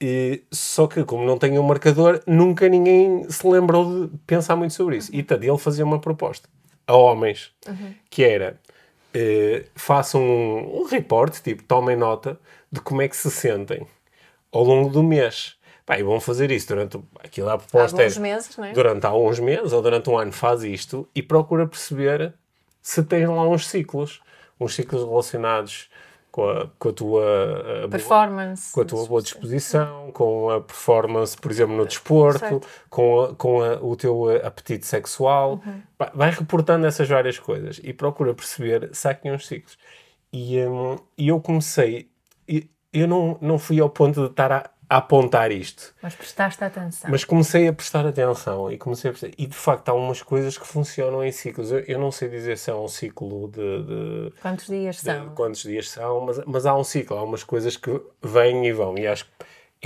e, 0.00 0.42
só 0.50 0.86
que 0.86 1.04
como 1.04 1.24
não 1.26 1.36
tem 1.38 1.58
um 1.58 1.62
marcador, 1.62 2.22
nunca 2.26 2.68
ninguém 2.68 3.30
se 3.30 3.46
lembrou 3.46 4.08
de 4.08 4.16
pensar 4.26 4.56
muito 4.56 4.72
sobre 4.72 4.96
isso. 4.96 5.14
E 5.14 5.22
portanto, 5.22 5.44
ele 5.44 5.58
fazia 5.58 5.84
uma 5.84 6.00
proposta 6.00 6.48
a 6.86 6.96
homens, 6.96 7.52
que 8.08 8.24
era 8.24 8.58
eh, 9.14 9.64
façam 9.74 10.22
um, 10.22 10.80
um 10.80 10.84
report, 10.84 11.40
tipo, 11.40 11.62
tomem 11.64 11.96
nota 11.96 12.38
de 12.70 12.80
como 12.80 13.02
é 13.02 13.08
que 13.08 13.16
se 13.16 13.30
sentem 13.30 13.86
ao 14.52 14.62
longo 14.62 14.90
do 14.90 15.02
mês. 15.02 15.56
Pá, 15.84 15.98
e 15.98 16.02
vão 16.02 16.20
fazer 16.20 16.50
isso 16.50 16.68
durante. 16.68 17.00
Aquilo 17.18 17.48
a 17.48 17.58
proposta 17.58 18.00
Alguns 18.00 18.16
é. 18.16 18.20
meses, 18.20 18.58
é? 18.58 18.72
Durante 18.72 19.06
alguns 19.06 19.40
meses 19.40 19.72
ou 19.72 19.82
durante 19.82 20.08
um 20.08 20.16
ano 20.16 20.32
faz 20.32 20.62
isto 20.62 21.08
e 21.14 21.22
procura 21.22 21.66
perceber 21.66 22.34
se 22.80 23.02
tens 23.02 23.28
lá 23.28 23.48
uns 23.48 23.66
ciclos. 23.66 24.20
Uns 24.58 24.74
ciclos 24.74 25.02
relacionados 25.02 25.88
com 26.30 26.48
a, 26.48 26.68
com 26.78 26.88
a 26.88 26.92
tua. 26.92 27.22
eh, 27.24 27.74
boa- 27.78 27.88
Performance. 27.88 28.72
com 28.72 28.80
a 28.80 28.84
tua 28.84 29.06
boa 29.06 29.22
disposição, 29.22 30.10
com 30.12 30.50
a 30.50 30.60
performance, 30.60 31.36
por 31.36 31.50
exemplo, 31.50 31.76
no 31.76 31.84
desporto, 31.86 32.38
Certo. 32.38 32.66
com, 32.88 33.20
a- 33.22 33.34
com 33.34 33.62
a- 33.62 33.78
o 33.82 33.96
teu 33.96 34.30
eh, 34.30 34.46
apetite 34.46 34.86
sexual. 34.86 35.60
Vai- 35.98 36.10
Vai 36.14 36.30
reportando 36.30 36.86
essas 36.86 37.08
várias 37.08 37.38
coisas 37.38 37.80
e 37.82 37.92
procura 37.92 38.32
perceber 38.34 38.90
se 38.92 39.08
há 39.08 39.10
aqui 39.10 39.30
uns 39.30 39.46
ciclos. 39.46 39.76
E, 40.32 40.56
e 41.18 41.28
eu 41.28 41.40
comecei, 41.40 42.08
eu 42.92 43.06
não, 43.08 43.36
não 43.40 43.58
fui 43.58 43.80
ao 43.80 43.90
ponto 43.90 44.20
de 44.20 44.26
estar 44.28 44.52
a, 44.52 44.70
a 44.90 44.96
apontar 44.96 45.52
isto, 45.52 45.94
Mas 46.02 46.16
prestaste 46.16 46.64
atenção. 46.64 47.10
mas 47.10 47.24
comecei 47.24 47.68
a 47.68 47.72
prestar 47.72 48.04
atenção 48.04 48.70
e 48.72 48.76
comecei 48.76 49.08
a 49.10 49.12
perceber. 49.12 49.34
E 49.38 49.46
de 49.46 49.54
facto 49.54 49.88
há 49.88 49.94
umas 49.94 50.20
coisas 50.20 50.58
que 50.58 50.66
funcionam 50.66 51.24
em 51.24 51.30
ciclos. 51.30 51.70
Eu, 51.70 51.78
eu 51.86 51.98
não 51.98 52.10
sei 52.10 52.28
dizer 52.28 52.58
se 52.58 52.70
é 52.70 52.74
um 52.74 52.88
ciclo 52.88 53.48
de- 53.48 53.84
de 53.84 54.32
Quantos 54.42 54.66
dias 54.66 54.96
de 54.96 55.02
são? 55.02 55.28
quantos 55.36 55.62
dias 55.62 55.88
são, 55.88 56.20
mas, 56.22 56.40
mas 56.44 56.66
há 56.66 56.76
um 56.76 56.82
ciclo, 56.82 57.16
há 57.16 57.22
umas 57.22 57.44
coisas 57.44 57.76
que 57.76 58.00
vêm 58.20 58.66
e 58.66 58.72
vão. 58.72 58.98
E 58.98 59.06
acho 59.06 59.24
que, 59.26 59.30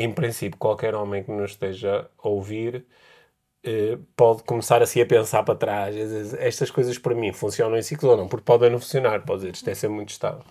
em 0.03 0.11
princípio, 0.11 0.59
qualquer 0.59 0.95
homem 0.95 1.23
que 1.23 1.31
nos 1.31 1.51
esteja 1.53 2.09
a 2.19 2.29
ouvir 2.29 2.87
eh, 3.63 3.99
pode 4.17 4.43
começar 4.45 4.83
assim 4.83 5.01
a 5.03 5.07
pensar 5.07 5.43
para 5.43 5.55
trás. 5.55 5.95
Estas 6.39 6.71
coisas 6.71 6.99
para 6.99 7.15
mim 7.15 7.33
funcionam 7.33 7.77
em 7.77 7.83
ciclo 7.83 8.11
ou 8.11 8.17
não, 8.17 8.27
porque 8.29 8.45
podem 8.45 8.71
não 8.71 8.79
funcionar, 8.81 9.21
pode 9.25 9.41
dizer, 9.41 9.55
isto 9.55 9.69
é 9.69 9.75
ser 9.75 9.89
muito 9.89 10.11
estável. 10.11 10.43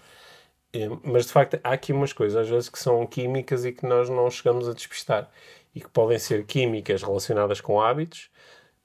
Eh, 0.74 0.90
Mas 1.04 1.28
de 1.28 1.32
facto 1.32 1.60
há 1.64 1.72
aqui 1.74 1.94
umas 1.94 2.12
coisas 2.14 2.36
às 2.38 2.50
vezes 2.50 2.70
que 2.70 2.80
são 2.80 3.06
químicas 3.06 3.64
e 3.66 3.72
que 3.72 3.86
nós 3.86 4.10
não 4.10 4.30
chegamos 4.30 4.68
a 4.68 4.74
despistar. 4.74 5.30
E 5.76 5.82
que 5.82 5.90
podem 5.90 6.20
ser 6.20 6.46
químicas 6.46 7.02
relacionadas 7.02 7.60
com 7.62 7.82
hábitos, 7.82 8.30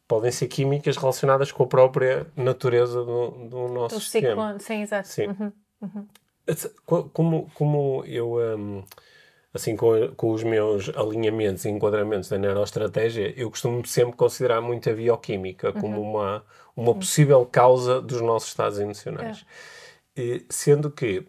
podem 0.07 0.31
ser 0.33 0.49
químicas 0.49 0.97
relacionadas 0.97 1.53
com 1.53 1.65
a 1.65 1.67
própria 1.67 2.27
natureza 2.35 3.05
do, 3.05 3.31
do 3.49 3.69
nosso 3.69 3.97
O 3.97 4.01
sistema. 4.01 4.53
ciclo, 4.53 4.61
sim, 4.67 4.83
exato. 4.83 5.09
Sim. 5.09 5.29
Uhum. 5.29 5.53
Co- 6.87 7.11
Como, 7.11 7.51
como 7.55 8.03
eu, 8.07 8.37
hum, 8.57 8.83
assim, 9.53 9.77
com, 9.77 10.09
com 10.17 10.31
os 10.33 10.43
meus 10.43 10.89
alinhamentos 10.97 11.65
e 11.67 11.69
enquadramentos 11.69 12.29
da 12.31 12.39
neuroestratégia, 12.39 13.35
eu 13.37 13.51
costumo 13.51 13.85
sempre 13.87 14.17
considerar 14.17 14.63
muito 14.63 14.89
a 14.89 14.95
bioquímica 14.95 15.73
como 15.75 16.01
uma, 16.01 16.43
uma 16.75 16.95
possível 16.95 17.45
causa 17.45 18.01
dos 18.01 18.23
nossos 18.23 18.49
estados 18.49 18.79
emocionais. 18.79 19.45
E, 20.17 20.45
sendo 20.49 20.91
que, 20.91 21.25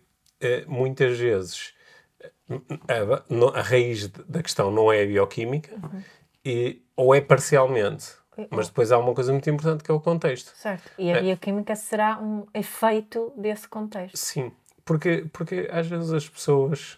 muitas 0.67 1.17
vezes, 1.17 1.73
eh, 2.19 2.31
a, 2.87 3.23
no- 3.33 3.49
a 3.49 3.61
raiz 3.61 4.07
da 4.07 4.41
questão 4.41 4.71
não 4.71 4.91
é 4.91 5.03
a 5.03 5.05
bioquímica, 5.05 5.71
e, 6.45 6.81
ou 6.95 7.13
é 7.13 7.21
parcialmente. 7.21 8.17
Mas 8.49 8.69
depois 8.69 8.89
há 8.91 8.97
uma 8.97 9.13
coisa 9.13 9.33
muito 9.33 9.49
importante 9.49 9.83
que 9.83 9.91
é 9.91 9.93
o 9.93 9.99
contexto. 9.99 10.51
Certo. 10.55 10.89
E 10.97 11.11
a 11.11 11.19
bioquímica 11.21 11.75
será 11.75 12.17
um 12.21 12.45
efeito 12.53 13.33
desse 13.35 13.67
contexto. 13.67 14.15
Sim, 14.17 14.51
porque, 14.85 15.25
porque 15.33 15.67
às 15.69 15.85
vezes 15.87 16.13
as 16.13 16.29
pessoas 16.29 16.97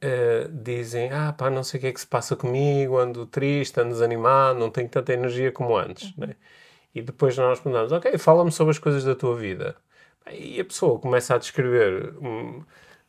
eh, 0.00 0.48
dizem: 0.50 1.10
Ah, 1.12 1.34
pá, 1.34 1.50
não 1.50 1.62
sei 1.62 1.78
o 1.78 1.80
que 1.82 1.86
é 1.88 1.92
que 1.92 2.00
se 2.00 2.06
passa 2.06 2.34
comigo, 2.34 2.96
ando 2.98 3.26
triste, 3.26 3.78
ando 3.78 3.90
desanimado, 3.90 4.58
não 4.58 4.70
tenho 4.70 4.88
tanta 4.88 5.12
energia 5.12 5.52
como 5.52 5.76
antes. 5.76 6.16
né? 6.16 6.34
E 6.94 7.02
depois 7.02 7.36
nós 7.36 7.60
perguntamos: 7.60 7.92
Ok, 7.92 8.16
fala-me 8.16 8.50
sobre 8.50 8.70
as 8.70 8.78
coisas 8.78 9.04
da 9.04 9.14
tua 9.14 9.36
vida. 9.36 9.76
E 10.32 10.60
a 10.60 10.64
pessoa 10.64 10.98
começa 10.98 11.34
a 11.34 11.38
descrever 11.38 12.14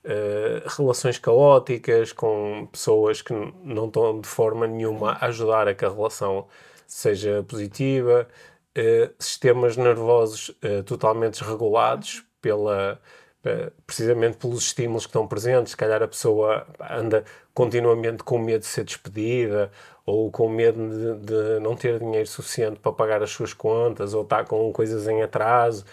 eh, 0.03 0.62
relações 0.67 1.17
caóticas 1.17 2.12
com 2.12 2.67
pessoas 2.72 3.22
que 3.24 3.34
não 3.63 3.88
estão 3.88 4.22
de 4.22 4.27
forma 4.27 4.67
nenhuma 4.67 5.13
a 5.13 5.25
ajudar 5.27 5.67
a 5.67 5.74
que 5.74 5.84
a 5.84 5.89
relação 5.89 6.45
seja 6.86 7.43
positiva, 7.48 8.27
eh, 8.75 9.10
sistemas 9.17 9.77
nervosos 9.77 10.51
eh, 10.62 10.84
totalmente 10.84 11.39
desregulados 11.39 12.24
pela, 12.41 13.01
precisamente 13.88 14.38
pelos 14.38 14.63
estímulos 14.65 15.05
que 15.05 15.10
estão 15.10 15.27
presentes. 15.27 15.72
Se 15.72 15.77
calhar 15.77 16.01
a 16.03 16.07
pessoa 16.07 16.67
anda 16.89 17.24
continuamente 17.53 18.24
com 18.24 18.38
medo 18.38 18.62
de 18.62 18.67
ser 18.67 18.84
despedida 18.84 19.72
ou 20.05 20.31
com 20.31 20.50
medo 20.50 20.79
de, 20.89 21.25
de 21.25 21.60
não 21.60 21.75
ter 21.75 22.00
dinheiro 22.00 22.27
suficiente 22.27 22.79
para 22.79 22.91
pagar 22.91 23.24
as 23.24 23.31
suas 23.31 23.53
contas 23.53 24.13
ou 24.13 24.24
está 24.24 24.43
com 24.43 24.72
coisas 24.72 25.07
em 25.07 25.24
atraso 25.24 25.86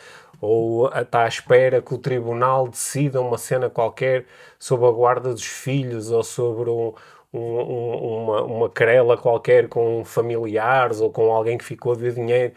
ou 0.43 0.89
está 0.89 1.25
à 1.25 1.29
espera 1.29 1.81
que 1.83 1.95
o 1.95 1.99
tribunal 1.99 2.69
decida 2.69 3.21
uma 3.23 3.39
cena 3.39 3.71
qualquer 3.71 4.27
sobre 4.59 4.87
a 4.89 4.93
guarda 4.93 5.31
dos 5.33 5.45
filhos 5.47 6.11
ou 6.11 6.23
sobre 6.25 6.71
um, 6.71 6.93
um- 7.33 7.41
um- 7.41 8.25
uma, 8.25 8.43
uma 8.43 8.71
querela 8.71 9.17
qualquer 9.17 9.69
com 9.69 10.05
familiares 10.05 11.01
ou 11.01 11.11
com 11.13 11.33
alguém 11.33 11.57
que 11.59 11.65
ficou 11.65 11.93
a 11.93 11.97
dever 11.97 12.15
dinheiro. 12.15 12.55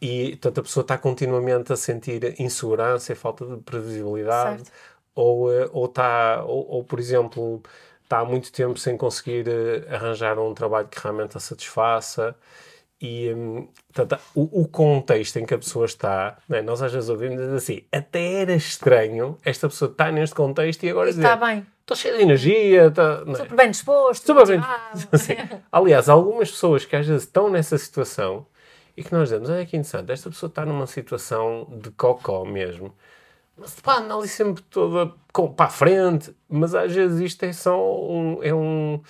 E 0.00 0.30
portanto, 0.32 0.60
a 0.60 0.62
pessoa 0.64 0.82
está 0.82 0.98
continuamente 0.98 1.72
a 1.72 1.76
sentir 1.76 2.34
insegurança 2.40 3.12
e 3.12 3.16
falta 3.16 3.46
de 3.46 3.56
previsibilidade, 3.62 4.58
Certo. 4.64 4.72
ou, 5.14 5.52
eh, 5.52 5.68
ou, 5.72 5.86
está, 5.86 6.44
ou, 6.44 6.66
ou, 6.68 6.84
por 6.84 6.98
exemplo, 7.00 7.62
está 8.02 8.18
há 8.20 8.24
muito 8.24 8.52
tempo 8.52 8.78
sem 8.78 8.96
conseguir 8.98 9.48
eh, 9.48 9.86
arranjar 9.94 10.38
um 10.38 10.52
trabalho 10.54 10.88
que 10.88 11.00
realmente 11.00 11.36
a 11.36 11.40
satisfaça. 11.40 12.36
E 13.06 13.34
hum, 13.34 13.68
portanto, 13.92 14.18
o, 14.34 14.62
o 14.62 14.66
contexto 14.68 15.36
em 15.38 15.44
que 15.44 15.52
a 15.52 15.58
pessoa 15.58 15.84
está, 15.84 16.38
né, 16.48 16.62
nós 16.62 16.80
às 16.80 16.90
vezes 16.90 17.10
ouvimos 17.10 17.38
assim: 17.52 17.82
até 17.92 18.40
era 18.40 18.54
estranho 18.54 19.36
esta 19.44 19.68
pessoa 19.68 19.90
estar 19.90 20.10
neste 20.10 20.34
contexto 20.34 20.82
e 20.84 20.88
agora 20.88 21.10
E 21.10 21.12
dizer 21.12 21.22
está 21.22 21.36
bem. 21.36 21.66
estou 21.82 21.94
cheio 21.94 22.16
de 22.16 22.22
energia. 22.22 22.90
Tá, 22.90 23.22
não 23.26 23.34
é? 23.34 23.36
Super 23.36 23.56
bem 23.56 23.70
disposto. 23.70 24.24
Super 24.26 24.46
bem. 24.46 24.56
motivado. 24.56 25.08
Sim. 25.18 25.36
Aliás, 25.70 26.08
algumas 26.08 26.50
pessoas 26.50 26.86
que 26.86 26.96
às 26.96 27.06
vezes 27.06 27.24
estão 27.24 27.50
nessa 27.50 27.76
situação 27.76 28.46
e 28.96 29.04
que 29.04 29.12
nós 29.12 29.24
dizemos, 29.28 29.50
olha 29.50 29.66
que 29.66 29.76
interessante, 29.76 30.10
esta 30.10 30.30
pessoa 30.30 30.48
está 30.48 30.64
numa 30.64 30.86
situação 30.86 31.66
de 31.82 31.90
cocó 31.90 32.42
mesmo. 32.46 32.94
Mas 33.56 33.74
pá, 33.80 33.98
anda 33.98 34.14
ali 34.14 34.28
sempre 34.28 34.62
toda 34.70 35.12
com, 35.30 35.52
para 35.52 35.66
a 35.66 35.70
frente, 35.70 36.34
mas 36.48 36.74
às 36.74 36.90
vezes 36.92 37.20
isto 37.20 37.42
é 37.44 37.52
só 37.52 37.76
um, 38.10 38.42
é 38.42 38.54
um. 38.54 39.00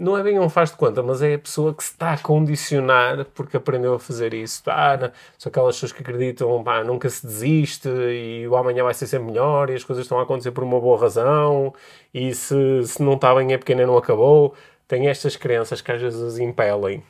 Não 0.00 0.16
é 0.16 0.22
bem 0.22 0.38
um 0.38 0.48
faz 0.48 0.70
de 0.70 0.78
conta, 0.78 1.02
mas 1.02 1.20
é 1.20 1.34
a 1.34 1.38
pessoa 1.38 1.74
que 1.74 1.84
se 1.84 1.90
está 1.92 2.14
a 2.14 2.18
condicionar 2.18 3.26
porque 3.34 3.58
aprendeu 3.58 3.92
a 3.92 3.98
fazer 3.98 4.32
isso. 4.32 4.62
Ah, 4.66 4.96
não, 4.96 5.12
são 5.36 5.50
aquelas 5.50 5.76
pessoas 5.76 5.92
que 5.92 6.00
acreditam, 6.00 6.64
pá, 6.64 6.82
nunca 6.82 7.06
se 7.10 7.26
desiste 7.26 7.86
e 7.86 8.48
o 8.48 8.56
amanhã 8.56 8.82
vai 8.82 8.94
ser 8.94 9.06
sempre 9.06 9.26
melhor 9.26 9.68
e 9.68 9.74
as 9.74 9.84
coisas 9.84 10.06
estão 10.06 10.18
a 10.18 10.22
acontecer 10.22 10.52
por 10.52 10.64
uma 10.64 10.80
boa 10.80 10.98
razão 10.98 11.74
e 12.14 12.32
se, 12.34 12.82
se 12.86 13.02
não 13.02 13.12
está 13.12 13.34
bem 13.34 13.52
é 13.52 13.58
porque 13.58 13.72
ainda 13.72 13.86
não 13.86 13.98
acabou. 13.98 14.54
Tem 14.88 15.06
estas 15.06 15.36
crenças 15.36 15.82
que 15.82 15.92
às 15.92 16.00
vezes 16.00 16.22
as 16.22 16.38
impelem 16.38 17.02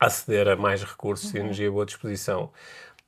a 0.00 0.06
aceder 0.06 0.48
a 0.48 0.56
mais 0.56 0.82
recursos 0.82 1.34
e 1.34 1.38
energia 1.40 1.66
e 1.66 1.70
boa 1.70 1.84
disposição. 1.84 2.50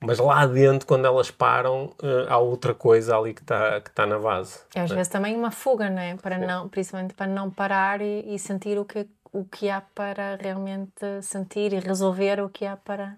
Mas 0.04 0.18
lá 0.18 0.46
dentro, 0.46 0.86
quando 0.86 1.06
elas 1.06 1.30
param, 1.30 1.92
eh, 2.02 2.26
há 2.28 2.38
outra 2.38 2.74
coisa 2.74 3.16
ali 3.16 3.32
que 3.32 3.40
está 3.42 3.80
que 3.80 3.90
tá 3.90 4.06
na 4.06 4.18
base. 4.18 4.60
É 4.74 4.80
às 4.82 4.90
vezes 4.90 5.08
também 5.08 5.34
uma 5.34 5.50
fuga, 5.50 5.88
não 5.88 6.00
é? 6.00 6.14
Para 6.16 6.38
não, 6.38 6.68
principalmente 6.68 7.14
para 7.14 7.26
não 7.26 7.50
parar 7.50 8.00
e, 8.00 8.34
e 8.34 8.38
sentir 8.38 8.78
o 8.78 8.84
que, 8.84 9.06
o 9.32 9.44
que 9.44 9.70
há 9.70 9.80
para 9.94 10.36
realmente 10.40 11.22
sentir 11.22 11.72
e 11.72 11.78
resolver 11.78 12.40
o 12.40 12.48
que 12.48 12.66
há 12.66 12.76
para, 12.76 13.16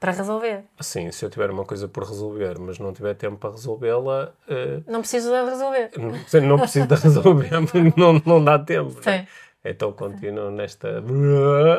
para 0.00 0.12
resolver. 0.12 0.64
Assim, 0.78 1.10
se 1.12 1.24
eu 1.24 1.30
tiver 1.30 1.50
uma 1.50 1.64
coisa 1.64 1.86
por 1.86 2.04
resolver, 2.04 2.58
mas 2.58 2.78
não 2.78 2.92
tiver 2.92 3.14
tempo 3.14 3.36
para 3.36 3.50
resolvê-la, 3.50 4.30
eh, 4.48 4.80
Não 4.86 5.00
preciso 5.00 5.30
de 5.30 5.44
resolver. 5.50 5.90
não, 5.96 6.48
não 6.48 6.58
preciso 6.58 6.86
de 6.86 6.94
resolver, 6.94 7.50
não, 7.96 8.20
não 8.26 8.44
dá 8.44 8.58
tempo. 8.58 8.94
né? 9.06 9.28
Então 9.64 9.92
continuo 9.92 10.50
nesta. 10.50 11.02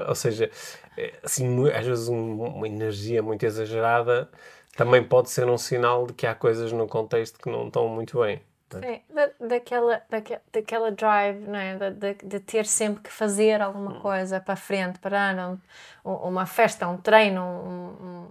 Ou 0.08 0.16
seja, 0.16 0.50
é, 0.98 1.14
assim, 1.24 1.70
às 1.72 1.86
vezes 1.86 2.08
um- 2.10 2.44
uma 2.44 2.68
energia 2.68 3.24
muito 3.24 3.44
exagerada 3.46 4.30
também 4.78 5.04
pode 5.04 5.30
ser 5.30 5.50
um 5.50 5.58
sinal 5.58 6.06
de 6.08 6.14
que 6.14 6.26
há 6.26 6.34
coisas 6.36 6.72
no 6.72 6.88
contexto 6.88 7.40
que 7.40 7.50
não 7.50 7.68
estão 7.68 7.88
muito 7.90 8.20
bem. 8.22 8.42
Sim, 8.72 9.02
da, 9.14 9.30
daquela, 9.48 10.02
daque- 10.10 10.40
daquela 10.54 10.92
drive, 10.92 11.40
não 11.46 11.60
é? 11.60 11.76
De, 11.76 11.92
de, 11.92 12.14
de 12.26 12.40
ter 12.40 12.66
sempre 12.66 13.04
que 13.04 13.12
fazer 13.12 13.62
alguma 13.62 13.96
coisa 14.00 14.40
para 14.40 14.56
frente, 14.56 14.98
para 15.00 15.58
um, 16.06 16.12
uma 16.14 16.46
festa, 16.46 16.88
um 16.88 16.96
treino, 16.98 17.42
um- 17.42 18.06
um- 18.06 18.28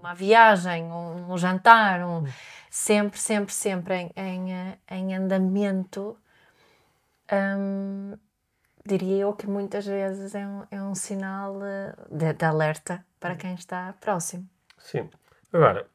uma 0.00 0.12
viagem, 0.14 0.82
um, 0.84 1.32
um 1.32 1.38
jantar, 1.38 2.00
um- 2.00 2.24
sempre, 2.68 3.20
sempre, 3.20 3.54
sempre 3.54 3.94
em, 3.94 4.10
em, 4.16 4.52
eh, 4.52 4.78
em 4.90 5.14
andamento, 5.14 6.16
hum, 7.32 8.14
diria 8.86 9.22
eu 9.22 9.32
que 9.32 9.46
muitas 9.46 9.86
vezes 9.86 10.34
é 10.34 10.46
um, 10.46 10.62
é 10.70 10.82
um 10.82 10.94
sinal 10.94 11.58
eh, 11.64 11.94
de, 12.10 12.32
de 12.32 12.44
alerta 12.44 13.04
para 13.18 13.34
quem 13.36 13.54
está 13.54 13.94
próximo. 14.00 14.46
Sim. 14.78 15.08
Agora, 15.52 15.86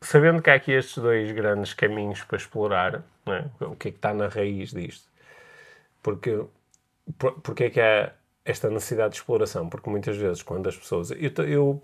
sabendo 0.00 0.42
que 0.42 0.50
há 0.50 0.54
aqui 0.54 0.72
estes 0.72 0.98
dois 0.98 1.32
grandes 1.32 1.72
caminhos 1.72 2.22
para 2.24 2.36
explorar, 2.36 3.02
é? 3.26 3.64
o 3.64 3.74
que 3.76 3.88
é 3.88 3.90
que 3.90 3.98
está 3.98 4.12
na 4.12 4.28
raiz 4.28 4.70
disto? 4.70 5.08
Porque, 6.02 6.44
por, 7.18 7.40
porque 7.40 7.64
é 7.64 7.70
que 7.70 7.80
há 7.80 8.12
esta 8.44 8.68
necessidade 8.68 9.10
de 9.10 9.16
exploração? 9.20 9.68
Porque 9.68 9.88
muitas 9.88 10.16
vezes, 10.16 10.42
quando 10.42 10.68
as 10.68 10.76
pessoas. 10.76 11.10
Eu, 11.12 11.44
eu- 11.46 11.80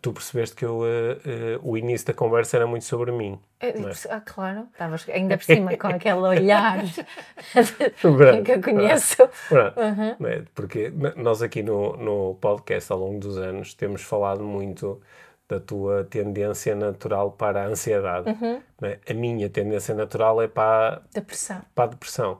tu 0.00 0.12
percebeste 0.12 0.54
que 0.56 0.64
eu, 0.64 0.82
eh, 0.86 1.18
eh, 1.26 1.58
o 1.62 1.76
início 1.76 2.06
da 2.06 2.12
conversa 2.14 2.56
era 2.56 2.66
muito 2.66 2.84
sobre 2.84 3.10
mim. 3.12 3.38
Não 3.76 3.88
é? 3.88 3.92
Ah, 4.10 4.20
claro, 4.20 4.68
estavas 4.72 5.08
ainda 5.08 5.36
por 5.36 5.44
cima 5.44 5.76
com 5.76 5.86
aquele 5.88 6.14
olhar 6.20 6.82
que 8.44 8.52
eu 8.52 8.60
conheço. 8.62 9.22
É? 9.22 10.42
Porque 10.54 10.92
nós 11.16 11.42
aqui 11.42 11.62
no, 11.62 11.96
no 11.96 12.34
podcast, 12.40 12.92
ao 12.92 12.98
longo 12.98 13.18
dos 13.18 13.36
anos, 13.38 13.74
temos 13.74 14.02
falado 14.02 14.42
muito 14.42 15.00
da 15.48 15.60
tua 15.60 16.04
tendência 16.04 16.74
natural 16.74 17.32
para 17.32 17.62
a 17.62 17.66
ansiedade. 17.66 18.34
não 18.80 18.88
é? 18.88 18.98
A 19.08 19.14
minha 19.14 19.48
tendência 19.50 19.94
natural 19.94 20.40
é 20.40 20.48
para, 20.48 21.02
Depressão. 21.12 21.62
para 21.74 21.84
a 21.84 21.86
depressão. 21.88 22.38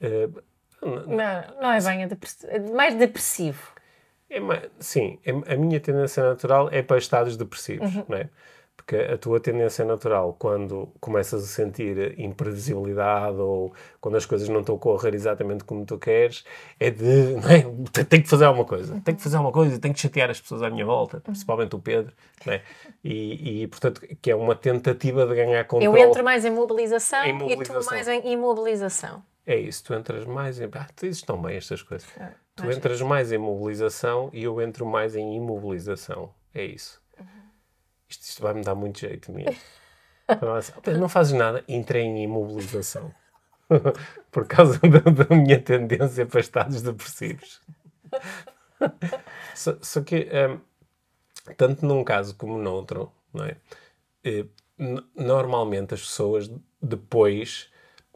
Eh, 0.00 0.28
Não, 0.82 1.60
não 1.60 1.70
é 1.72 1.80
bem 1.80 2.04
a 2.04 2.06
depress... 2.06 2.44
é 2.44 2.58
mais 2.58 2.94
depressivo. 2.94 3.62
É 4.30 4.40
sim, 4.78 5.18
é- 5.24 5.54
a 5.54 5.56
minha 5.56 5.80
tendência 5.80 6.22
natural 6.22 6.68
é 6.70 6.82
para 6.82 6.96
estados 6.98 7.36
depressivos, 7.36 7.90
não 8.08 8.16
é? 8.16 8.28
Porque 8.76 8.96
a 8.96 9.18
tua 9.18 9.38
tendência 9.38 9.84
natural, 9.84 10.34
quando 10.38 10.88
começas 11.00 11.44
a 11.44 11.46
sentir 11.46 12.18
imprevisibilidade 12.18 13.36
ou 13.36 13.72
quando 14.00 14.16
as 14.16 14.24
coisas 14.26 14.48
não 14.48 14.60
estão 14.60 14.74
a 14.74 14.78
correr 14.78 15.14
exatamente 15.14 15.64
como 15.64 15.84
tu 15.84 15.98
queres, 15.98 16.44
é 16.78 16.90
de, 16.90 17.34
não 17.36 17.50
é? 17.50 17.62
Te- 17.92 18.04
Tenho 18.04 18.22
que 18.22 18.28
fazer 18.28 18.44
alguma 18.46 18.64
coisa, 18.64 19.00
tenho 19.04 19.16
que 19.16 19.22
fazer 19.22 19.36
alguma 19.36 19.52
coisa, 19.52 19.78
tenho 19.78 19.92
que 19.94 20.00
chatear 20.00 20.30
as 20.30 20.40
pessoas 20.40 20.62
à 20.62 20.70
minha 20.70 20.84
volta, 20.86 21.20
principalmente 21.20 21.76
o 21.76 21.78
Pedro, 21.78 22.12
não 22.46 22.52
é? 22.54 22.62
E, 23.04 23.62
e, 23.62 23.66
portanto, 23.66 24.00
que 24.20 24.30
é 24.30 24.34
uma 24.34 24.54
tentativa 24.56 25.26
de 25.26 25.34
ganhar 25.34 25.58
Eu 25.60 25.66
controle. 25.66 26.00
entro 26.02 26.24
mais 26.24 26.44
em 26.44 26.50
mobilização, 26.50 27.24
Em 27.24 27.34
e 27.34 27.38
tu 27.38 27.48
mobilização. 27.48 27.92
mais 27.92 28.08
em 28.08 28.32
imobilização. 28.32 29.22
É 29.46 29.56
isso, 29.56 29.84
tu 29.84 29.94
entras 29.94 30.24
mais 30.24 30.60
em. 30.60 30.68
Ah, 30.72 30.86
tu 30.96 31.06
dizes 31.06 31.22
tão 31.22 31.40
bem 31.40 31.56
estas 31.56 31.82
coisas. 31.82 32.08
Tu 32.54 32.70
entras 32.70 33.00
mais 33.02 33.32
em 33.32 33.38
mobilização 33.38 34.30
e 34.32 34.42
eu 34.44 34.60
entro 34.60 34.84
mais 34.86 35.16
em 35.16 35.36
imobilização. 35.36 36.34
É 36.54 36.64
isso. 36.64 37.00
Isto, 38.08 38.22
isto 38.24 38.42
vai-me 38.42 38.62
dar 38.62 38.74
muito 38.74 38.98
jeito 39.00 39.30
mesmo. 39.32 39.56
Então, 40.28 40.54
assim, 40.54 40.72
"Ah, 40.76 40.80
Pedro, 40.80 41.00
não 41.00 41.08
fazes 41.08 41.32
nada, 41.32 41.64
entrei 41.68 42.02
em 42.02 42.22
imobilização. 42.24 43.12
Por 44.30 44.46
causa 44.46 44.78
da, 44.80 44.98
da 45.24 45.34
minha 45.34 45.60
tendência 45.60 46.26
para 46.26 46.40
estados 46.40 46.82
depressivos. 46.82 47.60
só, 49.54 49.76
só 49.80 50.00
que, 50.02 50.28
hum, 50.32 50.60
tanto 51.56 51.84
num 51.86 52.04
caso 52.04 52.34
como 52.36 52.58
noutro, 52.58 53.12
não 53.32 53.44
é? 53.44 53.56
Eh, 54.24 54.46
n- 54.78 55.04
normalmente 55.14 55.94
as 55.94 56.00
pessoas 56.02 56.50
depois, 56.82 57.70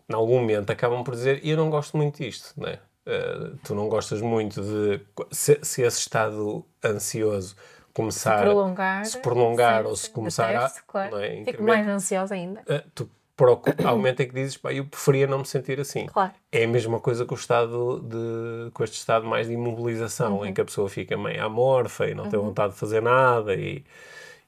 em 0.09 0.14
algum 0.14 0.41
momento, 0.41 0.71
acabam 0.71 1.05
por 1.05 1.14
dizer 1.14 1.41
eu 1.47 1.57
não 1.57 1.71
gosto 1.71 1.97
muito 1.97 2.23
disto, 2.23 2.55
não 2.61 2.69
é? 2.69 2.81
Eh, 3.06 3.50
tu 3.62 3.75
não 3.75 3.88
gostas 3.88 4.20
muito 4.23 4.62
de 4.62 5.00
se, 5.30 5.58
se 5.62 5.82
esse 5.82 5.99
estado 5.99 6.64
ansioso 6.82 7.54
começar 7.92 8.40
prolongar, 8.40 9.04
se 9.04 9.18
prolongar 9.18 9.82
sim, 9.82 9.88
ou 9.88 9.96
se 9.96 10.11
começar 10.11 10.52
detesto, 10.52 10.78
a 10.80 10.82
claro. 10.90 11.16
é, 11.18 11.44
Fico 11.44 11.62
mais 11.62 11.87
ansiosa 11.87 12.34
ainda. 12.34 12.62
eh, 12.66 12.82
tu 12.94 13.08
procura, 13.37 13.90
momento 13.94 14.20
em 14.20 14.28
que 14.28 14.34
dizes 14.34 14.56
pá, 14.56 14.73
eu 14.73 14.84
preferia 14.87 15.26
não 15.26 15.38
me 15.38 15.44
sentir 15.46 15.78
assim 15.80 16.06
Claro. 16.06 16.32
é 16.50 16.64
a 16.64 16.68
mesma 16.68 16.99
coisa 17.00 17.25
com 17.25 17.34
o 17.34 17.38
estado 17.38 18.00
de 18.00 18.70
com 18.73 18.82
este 18.84 18.96
estado 18.96 19.26
mais 19.26 19.49
de 19.49 19.52
imobilização 19.52 20.44
em 20.46 20.54
que 20.54 20.61
a 20.61 20.64
pessoa 20.64 20.88
fica 20.88 21.16
meio 21.16 21.44
amorfa 21.44 22.06
e 22.08 22.14
não 22.14 22.28
tem 22.28 22.38
vontade 22.38 22.73
de 22.73 22.78
fazer 22.78 23.02
nada 23.02 23.54
e, 23.54 23.84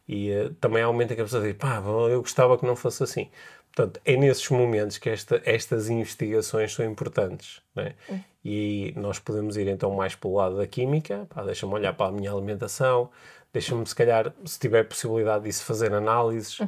e 0.09 0.31
eh, 0.31 0.51
também 0.61 0.83
há 0.83 0.89
um 0.89 0.93
momento 0.93 1.13
em 1.13 1.15
que 1.17 1.21
a 1.21 1.25
pessoa 1.25 1.43
diz 1.43 1.55
pá, 1.55 1.83
eu 2.11 2.21
gostava 2.21 2.57
que 2.57 2.65
não 2.65 2.77
fosse 2.77 3.03
assim 3.03 3.29
portanto 3.75 4.01
é 4.05 4.17
nesses 4.17 4.49
momentos 4.49 4.99
que 4.99 5.11
esta, 5.11 5.43
estas 5.45 5.91
investigações 5.91 6.73
são 6.73 6.85
importantes 6.85 7.61
não 7.75 7.83
é? 7.85 7.95
E 8.49 8.95
nós 8.97 9.19
podemos 9.19 9.57
ir 9.57 9.67
então 9.67 9.91
mais 9.91 10.15
pelo 10.15 10.35
lado 10.35 10.57
da 10.57 10.67
química 10.67 11.27
deixa-me 11.45 11.73
olhar 11.73 11.93
para 11.95 12.07
a 12.07 12.13
minha 12.13 12.31
alimentação 12.31 13.11
deixa-me 13.57 13.87
se 13.87 13.95
calhar, 13.95 14.33
se 14.45 14.59
tiver 14.59 14.85
possibilidade 14.85 15.45
disso, 15.45 15.65
fazer 15.65 15.93
análises 15.95 16.59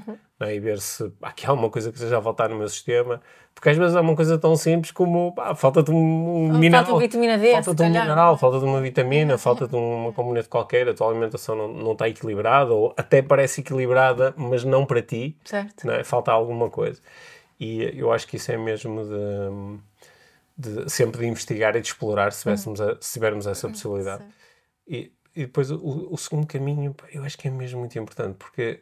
não 0.40 0.46
é? 0.46 0.54
e 0.54 0.60
ver 0.60 0.80
se 0.80 1.12
há 1.22 1.28
aqui 1.28 1.46
alguma 1.46 1.68
coisa 1.68 1.90
que 1.90 1.96
esteja 1.96 2.18
a 2.18 2.22
faltar 2.22 2.48
no 2.48 2.56
meu 2.56 2.68
sistema, 2.68 3.20
porque 3.54 3.68
às 3.68 3.76
vezes 3.76 3.94
há 3.94 4.00
uma 4.00 4.16
coisa 4.16 4.38
tão 4.38 4.56
simples 4.56 4.90
como 4.90 5.34
falta-te 5.56 5.90
um, 5.90 5.96
um 6.46 6.58
mineral, 6.58 6.86
falta 6.86 7.00
vitamina 7.00 7.36
D, 7.36 7.52
falta-te 7.52 7.82
um 7.82 7.86
mineral, 7.86 8.38
falta-te 8.38 8.64
uma 8.64 8.80
vitamina, 8.80 9.36
falta-te 9.36 9.76
uma 9.76 10.12
componente 10.12 10.48
qualquer, 10.48 10.88
a 10.88 10.94
tua 10.94 11.08
alimentação 11.10 11.54
não, 11.54 11.68
não 11.68 11.92
está 11.92 12.08
equilibrada, 12.08 12.72
ou 12.72 12.94
até 12.96 13.20
parece 13.20 13.60
equilibrada, 13.60 14.32
mas 14.36 14.64
não 14.64 14.86
para 14.86 15.02
ti, 15.02 15.36
Certo. 15.44 15.86
não 15.86 15.94
é? 15.94 16.04
falta 16.04 16.32
alguma 16.32 16.70
coisa. 16.70 17.00
E 17.60 17.82
eu 17.98 18.12
acho 18.12 18.26
que 18.26 18.36
isso 18.36 18.50
é 18.52 18.56
mesmo 18.56 19.02
de, 19.04 19.78
de 20.58 20.90
sempre 20.90 21.20
de 21.20 21.26
investigar 21.28 21.76
e 21.76 21.80
de 21.80 21.86
explorar 21.88 22.32
se 22.32 22.42
tivéssemos, 22.42 22.80
a- 22.80 22.98
se 23.00 23.12
tivermos 23.14 23.46
essa 23.46 23.68
possibilidade. 23.68 24.24
E, 24.86 25.12
e 25.36 25.42
depois 25.46 25.70
o, 25.70 26.08
o 26.12 26.18
segundo 26.18 26.46
caminho, 26.46 26.94
eu 27.12 27.22
acho 27.24 27.38
que 27.38 27.48
é 27.48 27.50
mesmo 27.50 27.80
muito 27.80 27.98
importante, 27.98 28.36
porque 28.38 28.80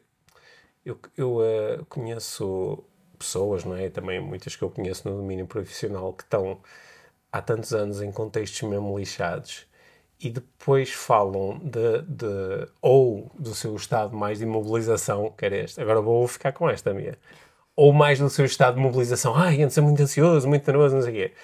eu, 0.84 0.98
eu 1.16 1.42
eh, 1.44 1.80
conheço 1.88 2.82
pessoas, 3.18 3.64
não 3.64 3.76
é? 3.76 3.90
Também 3.90 4.20
muitas 4.20 4.56
que 4.56 4.62
eu 4.62 4.70
conheço 4.70 5.08
no 5.08 5.16
domínio 5.16 5.46
profissional 5.46 6.12
que 6.12 6.22
estão 6.24 6.60
há 7.32 7.42
tantos 7.42 7.72
anos 7.74 8.00
em 8.02 8.12
contextos 8.12 8.62
mesmo 8.68 8.98
lixados 8.98 9.66
e 10.20 10.30
depois 10.30 10.90
falam 10.92 11.58
de, 11.58 12.02
de 12.02 12.68
ou 12.80 13.30
do 13.38 13.54
seu 13.54 13.74
estado 13.76 14.16
mais 14.16 14.38
de 14.38 14.44
imobilização, 14.44 15.30
que 15.36 15.44
era 15.44 15.56
este, 15.58 15.80
agora 15.80 16.00
vou 16.00 16.26
ficar 16.28 16.52
com 16.52 16.68
esta 16.70 16.94
minha, 16.94 17.18
ou 17.74 17.92
mais 17.92 18.18
do 18.18 18.30
seu 18.30 18.44
estado 18.46 18.76
de 18.76 18.80
mobilização, 18.80 19.34
ai, 19.36 19.62
antes 19.62 19.76
é 19.76 19.80
muito 19.82 20.02
ansioso, 20.02 20.48
muito 20.48 20.66
nervoso, 20.66 20.94
não 20.96 21.02
sei 21.02 21.12
o 21.12 21.14
quê, 21.28 21.34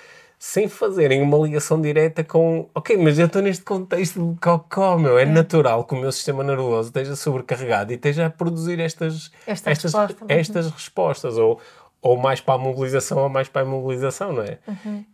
sem 0.44 0.66
fazerem 0.66 1.22
uma 1.22 1.38
ligação 1.38 1.80
direta 1.80 2.24
com, 2.24 2.68
ok, 2.74 2.96
mas 2.96 3.16
eu 3.16 3.26
estou 3.26 3.40
neste 3.40 3.62
contexto 3.62 4.32
de 4.32 4.40
cocó, 4.40 4.98
meu, 4.98 5.16
é 5.16 5.24
natural 5.24 5.84
que 5.84 5.94
o 5.94 5.96
meu 5.96 6.10
sistema 6.10 6.42
nervoso 6.42 6.88
esteja 6.88 7.14
sobrecarregado 7.14 7.92
e 7.92 7.94
esteja 7.94 8.26
a 8.26 8.30
produzir 8.30 8.80
estas, 8.80 9.30
Esta 9.46 9.70
estas, 9.70 9.94
resposta. 9.94 10.24
estas 10.28 10.68
respostas, 10.72 11.38
ou, 11.38 11.60
ou 12.02 12.16
mais 12.16 12.40
para 12.40 12.54
a 12.54 12.58
mobilização 12.58 13.18
ou 13.18 13.28
mais 13.28 13.48
para 13.48 13.62
a 13.62 13.64
imobilização, 13.64 14.32
não 14.32 14.42
é? 14.42 14.58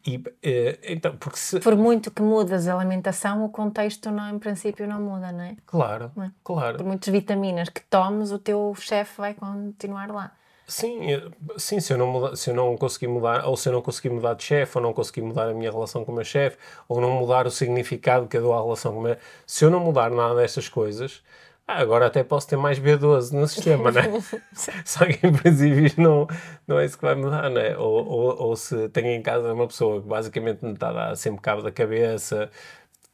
E, 0.07 0.25
eh, 0.43 0.79
então, 0.85 1.15
porque 1.19 1.37
se, 1.39 1.61
Por 1.61 1.77
muito 1.77 2.11
que 2.11 2.23
mudas 2.23 2.67
a 2.67 2.75
alimentação, 2.75 3.45
o 3.45 3.51
contexto 3.51 4.11
não, 4.11 4.35
em 4.35 4.39
princípio 4.39 4.89
não 4.89 4.99
muda, 4.99 5.31
não 5.31 5.45
é? 5.45 5.57
claro, 5.67 6.11
Não 6.17 6.25
é? 6.25 6.31
claro. 6.43 6.79
Por 6.79 6.87
muitas 6.87 7.13
vitaminas 7.13 7.69
que 7.69 7.83
tomes, 7.83 8.33
o 8.33 8.39
teu 8.39 8.75
chefe 8.79 9.21
vai 9.21 9.35
continuar 9.35 10.11
lá. 10.11 10.33
Sim, 10.71 11.11
eh, 11.13 11.23
sim 11.57 11.81
se, 11.81 11.93
eu 11.95 11.99
não 11.99 12.07
muda- 12.07 12.37
se 12.37 12.51
eu 12.51 12.55
não 12.55 12.77
conseguir 12.77 13.09
mudar, 13.09 13.47
ou 13.47 13.57
se 13.57 13.69
eu 13.71 13.73
não 13.73 13.81
conseguir 13.81 14.11
mudar 14.11 14.35
de 14.35 14.45
chefe, 14.45 14.77
ou 14.77 14.83
não 14.83 14.93
conseguir 14.93 15.23
mudar 15.23 15.49
a 15.49 15.55
minha 15.55 15.71
relação 15.71 16.05
com 16.05 16.13
o 16.13 16.15
meu 16.15 16.25
chefe, 16.25 16.59
ou 16.87 17.01
não 17.01 17.11
mudar 17.13 17.47
o 17.47 17.51
significado 17.51 18.29
que 18.29 18.37
eu 18.37 18.43
dou 18.43 18.53
à 18.53 18.61
relação 18.63 18.93
com 18.93 18.99
o 19.01 19.03
meu... 19.03 19.17
Se 19.47 19.65
eu 19.65 19.71
não 19.71 19.81
mudar 19.81 20.11
nada 20.11 20.35
destas 20.35 20.69
coisas, 20.69 21.23
ah, 21.67 21.81
agora 21.81 22.07
até 22.07 22.23
posso 22.23 22.47
ter 22.49 22.57
mais 22.59 22.79
B12 22.79 23.33
no 23.33 23.47
sistema, 23.49 23.91
não 23.91 24.01
é? 24.03 24.13
Só 24.85 25.07
que 25.07 25.27
em 25.27 25.33
princípio 25.33 25.87
isto 25.87 26.01
não, 26.03 26.27
não 26.67 26.79
é 26.79 26.85
isso 26.85 26.99
que 26.99 27.05
vai 27.05 27.15
mudar, 27.15 27.49
não 27.51 27.61
é? 27.61 27.77
Ou, 27.79 28.07
ou, 28.07 28.43
ou 28.49 28.57
se 28.57 28.89
tenho 28.91 29.09
em 29.09 29.23
casa 29.23 29.53
uma 29.55 29.67
pessoa 29.67 30.03
que 30.03 30.09
basicamente 30.09 30.63
me 30.65 30.73
está 30.75 30.91
a 30.91 30.93
dar 30.93 31.17
sempre 31.17 31.41
cabo 31.41 31.63
da 31.63 31.73
cabeça, 31.73 32.51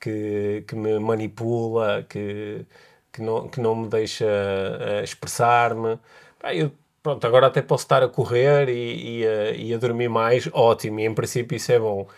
que, 0.00 0.64
que 0.66 0.74
me 0.76 0.98
manipula, 0.98 2.04
que, 2.08 2.66
que, 3.12 3.22
não, 3.22 3.48
que 3.48 3.60
não 3.60 3.74
me 3.76 3.88
deixa 3.88 4.24
eh, 4.26 5.02
expressar-me. 5.04 5.98
Eu, 6.52 6.70
pronto, 7.04 7.24
agora 7.26 7.46
até 7.46 7.60
posso 7.62 7.84
estar 7.84 8.02
a 8.02 8.08
correr 8.08 8.68
e, 8.68 9.20
e, 9.20 9.26
a, 9.26 9.50
e 9.52 9.74
a 9.74 9.78
dormir 9.78 10.08
mais, 10.08 10.48
ótimo, 10.52 10.98
e 11.00 11.04
em 11.04 11.14
princípio 11.14 11.54
isso 11.54 11.70
é 11.70 11.78
bom. 11.78 12.08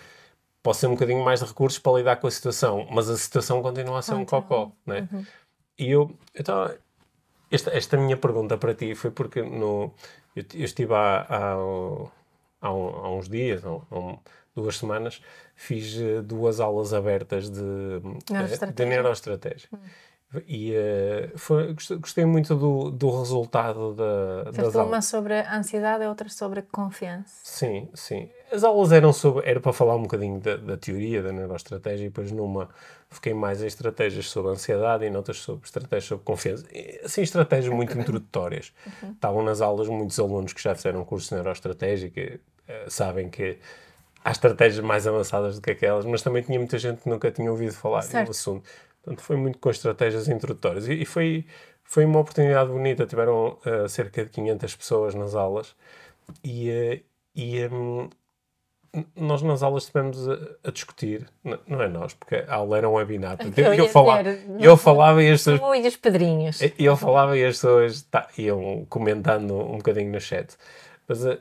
Posso 0.63 0.81
ter 0.81 0.87
um 0.87 0.93
bocadinho 0.95 1.23
mais 1.25 1.41
de 1.41 1.47
recursos 1.47 1.79
para 1.79 1.93
lidar 1.99 2.17
com 2.17 2.27
a 2.27 2.31
situação, 2.31 2.87
mas 2.91 3.11
a 3.11 3.17
situação 3.17 3.61
continua 3.63 3.99
a 3.99 4.03
ser 4.03 4.15
um 4.15 4.25
cocó, 4.25 4.73
né? 4.87 5.07
E 5.79 5.91
eu, 5.91 6.11
estava... 6.35 6.79
Esta, 7.51 7.71
esta 7.77 7.97
minha 7.97 8.17
pergunta 8.17 8.57
para 8.57 8.75
ti 8.75 8.95
foi 8.95 9.11
porque 9.11 9.43
no, 9.43 9.93
eu, 10.35 10.45
eu 10.55 10.65
estive 10.65 10.93
há, 10.95 11.27
há, 11.29 11.53
há, 11.53 12.73
um- 12.75 12.89
há 13.05 13.11
uns 13.15 13.29
dias, 13.29 13.65
há 13.65 13.71
um- 13.71 14.19
duas 14.57 14.77
semanas, 14.79 15.21
fiz 15.55 15.97
eh, 16.01 16.23
duas 16.23 16.59
aulas 16.61 16.93
abertas 16.95 17.49
de, 17.51 17.61
eh, 17.61 18.01
de 18.01 18.33
Neuroestratégia. 18.33 18.87
neuroestratégia. 18.87 19.69
E 20.47 20.75
eh, 20.75 21.31
foi, 21.37 21.75
gostei, 21.99 22.25
muito 22.25 22.55
do, 22.57 22.91
do 22.91 23.19
resultado 23.19 23.95
da, 23.95 24.43
das 24.45 24.57
Fizeste 24.57 24.77
aulas. 24.79 24.93
uma 24.93 25.01
sobre 25.03 25.35
a 25.35 25.57
ansiedade 25.57 26.03
e 26.05 26.07
outra 26.09 26.29
sobre 26.29 26.63
confiança. 26.63 27.33
Sim, 27.45 27.89
sim. 27.95 28.29
As 28.53 28.65
aulas 28.65 28.91
eram 28.93 29.13
sobre, 29.13 29.49
era 29.49 29.61
para 29.61 29.73
falar 29.73 29.95
um 29.95 30.03
bocadinho 30.03 30.41
da, 30.41 30.57
da 30.57 30.77
teoria 30.77 31.23
da 31.23 31.33
neuroestratégia 31.33 32.07
e 32.07 32.09
depois 32.09 32.33
numa 32.33 32.69
fiquei 33.09 33.33
mais 33.33 33.63
em 33.63 33.67
estratégias 33.67 34.29
sobre 34.29 34.51
ansiedade 34.51 35.05
e 35.05 35.11
noutras 35.11 35.39
sobre 35.39 35.65
estratégias 35.65 36.05
sobre 36.05 36.25
confiança. 36.25 36.67
E, 36.73 37.01
Assim, 37.05 37.23
estratégias 37.23 37.73
muito 37.73 37.97
introdutórias. 37.97 38.73
Estavam 39.15 39.43
nas 39.43 39.61
aulas 39.61 39.89
muitos 39.89 40.19
alunos 40.19 40.53
que 40.53 40.63
já 40.63 40.75
fizeram 40.75 41.01
um 41.03 41.05
curso 41.05 41.29
de 41.29 41.35
neuroestratégia 41.37 42.11
que 42.11 42.41
eh, 42.67 42.85
sabem 42.89 43.31
que 43.31 43.59
há 44.25 44.33
estratégias 44.33 44.85
mais 44.85 45.07
avançadas 45.07 45.55
do 45.55 45.63
que 45.63 45.71
aquelas, 45.71 46.05
mas 46.05 46.21
também 46.21 46.43
tinha 46.43 46.59
muita 46.59 46.77
gente 46.79 47.03
que 47.03 47.09
nunca 47.09 47.31
tinha 47.31 47.49
ouvido 47.49 47.73
falar 47.73 48.03
Certo. 48.03 48.27
do 48.27 48.31
assunto. 48.33 48.69
Portanto, 49.07 49.23
foi 49.25 49.37
muito 49.37 49.59
com 49.61 49.71
estratégias 49.71 50.27
introdutórias. 50.27 50.89
E, 50.89 50.95
e 50.95 51.05
foi, 51.05 51.47
foi 51.85 52.05
uma 52.05 52.19
oportunidade 52.19 52.69
bonita. 52.71 53.07
Tiveram 53.07 53.57
eh, 53.65 53.87
cerca 53.87 54.25
de 54.25 54.31
500 54.31 54.75
pessoas 54.75 55.15
nas 55.15 55.37
aulas 55.37 55.77
e, 56.43 56.69
eh, 56.69 57.03
e 57.33 57.59
n- 57.61 58.11
nós 59.15 59.43
nas 59.43 59.63
aulas 59.63 59.85
estivemos 59.85 60.29
a, 60.29 60.37
a 60.65 60.71
discutir, 60.73 61.29
N- 61.45 61.57
não 61.69 61.81
é 61.83 61.89
nós, 61.89 62.15
porque 62.15 62.35
a 62.49 62.55
aula 62.57 62.79
era 62.79 62.89
um 62.89 62.95
webinar. 62.95 63.37
Eu 63.41 63.53
Eu, 63.65 63.75
eu, 63.75 63.89
falava, 63.89 64.23
não 64.49 64.61
eu 64.61 64.77
falava 64.77 65.23
e 65.23 65.31
as 65.31 65.45
pessoas 65.45 65.85
e 65.85 65.87
os 65.87 65.97
pedrinhos. 65.97 66.61
eu 66.77 66.97
falava 66.97 67.39
e 67.39 67.45
as 67.45 67.55
pessoas 67.55 68.03
tá, 68.03 68.29
iam 68.37 68.85
comentando 68.89 69.55
um 69.55 69.77
bocadinho 69.77 70.11
no 70.11 70.21
chat. 70.21 70.57
Mas 71.07 71.25
eh, 71.25 71.39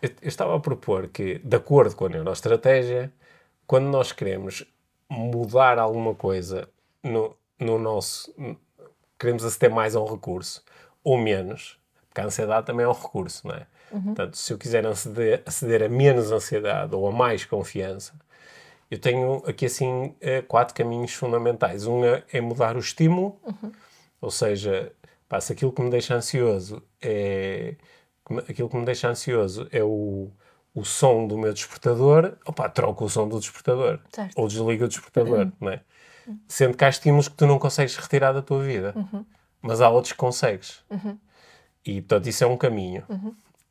eu, 0.00 0.08
eu 0.22 0.28
estava 0.28 0.56
a 0.56 0.60
propor 0.60 1.08
que, 1.08 1.40
de 1.44 1.56
acordo 1.58 1.94
com 1.94 2.06
a 2.06 2.08
neuroestratégia, 2.08 3.12
quando 3.66 3.84
nós 3.88 4.12
queremos 4.12 4.64
mudar 5.10 5.78
alguma 5.78 6.14
coisa 6.14 6.68
no, 7.02 7.36
no 7.58 7.78
nosso. 7.78 8.32
queremos 9.18 9.44
aceder 9.44 9.70
mais 9.70 9.94
a 9.96 10.00
um 10.00 10.06
recurso 10.06 10.64
ou 11.04 11.18
menos, 11.18 11.78
porque 12.08 12.20
a 12.20 12.24
ansiedade 12.24 12.66
também 12.66 12.84
é 12.84 12.88
um 12.88 12.92
recurso, 12.92 13.46
não 13.48 13.54
é? 13.54 13.66
Portanto, 14.04 14.36
se 14.36 14.52
eu 14.52 14.58
quiser 14.58 14.86
aceder, 14.86 15.42
aceder 15.44 15.82
a 15.82 15.88
menos 15.88 16.30
ansiedade 16.30 16.94
ou 16.94 17.08
a 17.08 17.12
mais 17.12 17.44
confiança, 17.44 18.14
eu 18.90 18.98
tenho 18.98 19.42
aqui 19.46 19.66
assim 19.66 20.14
eh, 20.20 20.42
quatro 20.42 20.74
caminhos 20.74 21.12
fundamentais. 21.12 21.86
Um 21.86 22.04
é- 22.04 22.22
é 22.32 22.40
mudar 22.40 22.76
o 22.76 22.80
estímulo, 22.80 23.40
ou 24.20 24.30
seja, 24.30 24.92
pá, 25.28 25.40
se 25.40 25.52
aquilo 25.52 25.72
que 25.72 25.82
me 25.82 25.90
deixa 25.90 26.14
ansioso 26.14 26.82
é 27.02 27.74
aquilo 28.48 28.68
que 28.68 28.76
me 28.76 28.84
deixa 28.84 29.08
ansioso 29.08 29.66
é 29.72 29.82
o, 29.82 30.30
o 30.74 30.84
som 30.84 31.26
do 31.26 31.36
meu 31.36 31.52
despertador, 31.52 32.36
opá, 32.46 32.68
troco 32.68 33.04
o 33.04 33.08
som 33.08 33.28
do 33.28 33.38
despertador 33.40 33.98
Certo. 34.12 34.32
ou 34.36 34.46
desliga 34.48 34.84
o 34.84 34.88
despertador, 34.88 35.50
não 35.60 35.70
é? 35.70 35.80
Sendo 36.46 36.76
que 36.76 36.84
há 36.84 36.88
estímulos 36.88 37.28
que 37.28 37.34
tu 37.34 37.46
não 37.46 37.58
consegues 37.58 37.96
retirar 37.96 38.32
da 38.32 38.40
tua 38.42 38.62
vida, 38.62 38.94
mas 39.60 39.80
há 39.80 39.88
outros 39.88 40.12
que 40.12 40.18
consegues. 40.18 40.82
E 41.84 42.00
portanto, 42.02 42.26
isso 42.28 42.44
é 42.44 42.46
um 42.46 42.56
caminho. 42.56 43.04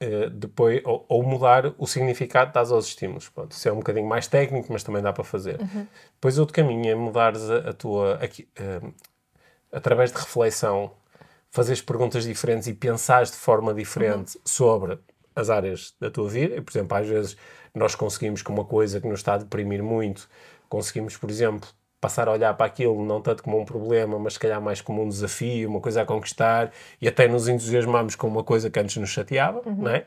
Eh, 0.01 0.29
depois, 0.29 0.81
ou, 0.85 1.05
ou 1.09 1.23
mudar 1.23 1.73
o 1.77 1.85
significado 1.85 2.53
dás 2.53 2.71
aos 2.71 2.87
estímulos. 2.87 3.27
Pronto, 3.29 3.51
isso 3.51 3.67
é 3.67 3.71
um 3.71 3.77
bocadinho 3.77 4.07
mais 4.07 4.27
técnico, 4.27 4.67
mas 4.71 4.83
também 4.83 5.01
dá 5.01 5.11
para 5.13 5.23
fazer. 5.23 5.57
Depois, 6.15 6.37
outro 6.39 6.53
caminho 6.53 6.89
é 6.89 6.95
mudares 6.95 7.49
a, 7.49 7.69
a 7.69 7.73
tua. 7.73 8.15
aqui, 8.15 8.47
eh, 8.55 8.81
através 9.71 10.11
de 10.11 10.17
reflexão, 10.17 10.91
fazeres 11.51 11.81
perguntas 11.81 12.23
diferentes 12.23 12.67
e 12.67 12.73
pensares 12.73 13.29
de 13.31 13.37
forma 13.37 13.73
diferente 13.73 14.39
sobre 14.45 14.97
as 15.35 15.49
áreas 15.49 15.95
da 15.99 16.09
tua 16.11 16.29
vida. 16.29 16.61
Por 16.61 16.71
exemplo, 16.71 16.97
às 16.97 17.07
vezes 17.07 17.37
nós 17.73 17.95
conseguimos 17.95 18.41
que 18.41 18.49
uma 18.49 18.65
coisa 18.65 18.99
que 19.01 19.07
nos 19.07 19.19
está 19.19 19.35
a 19.35 19.37
deprimir 19.37 19.83
muito, 19.83 20.29
conseguimos, 20.67 21.17
por 21.17 21.29
exemplo, 21.29 21.69
passar 22.01 22.27
a 22.27 22.31
olhar 22.31 22.53
para 22.55 22.65
aquilo 22.65 23.03
não 23.05 23.21
tanto 23.21 23.43
como 23.43 23.59
um 23.59 23.65
problema, 23.65 24.17
mas 24.17 24.33
se 24.33 24.39
calhar 24.39 24.61
mais 24.61 24.79
como 24.81 25.03
um 25.03 25.09
desafio, 25.09 25.69
uma 25.69 25.81
coisa 25.81 26.01
a 26.01 26.05
conquistar, 26.05 26.71
e 27.01 27.07
até 27.07 27.27
nos 27.27 27.47
entusiasmamos 27.47 28.15
com 28.15 28.27
uma 28.27 28.43
coisa 28.43 28.69
que 28.69 28.79
antes 28.79 28.95
nos 28.97 29.09
chateava, 29.09 29.61
não 29.65 29.89
é? 29.91 30.05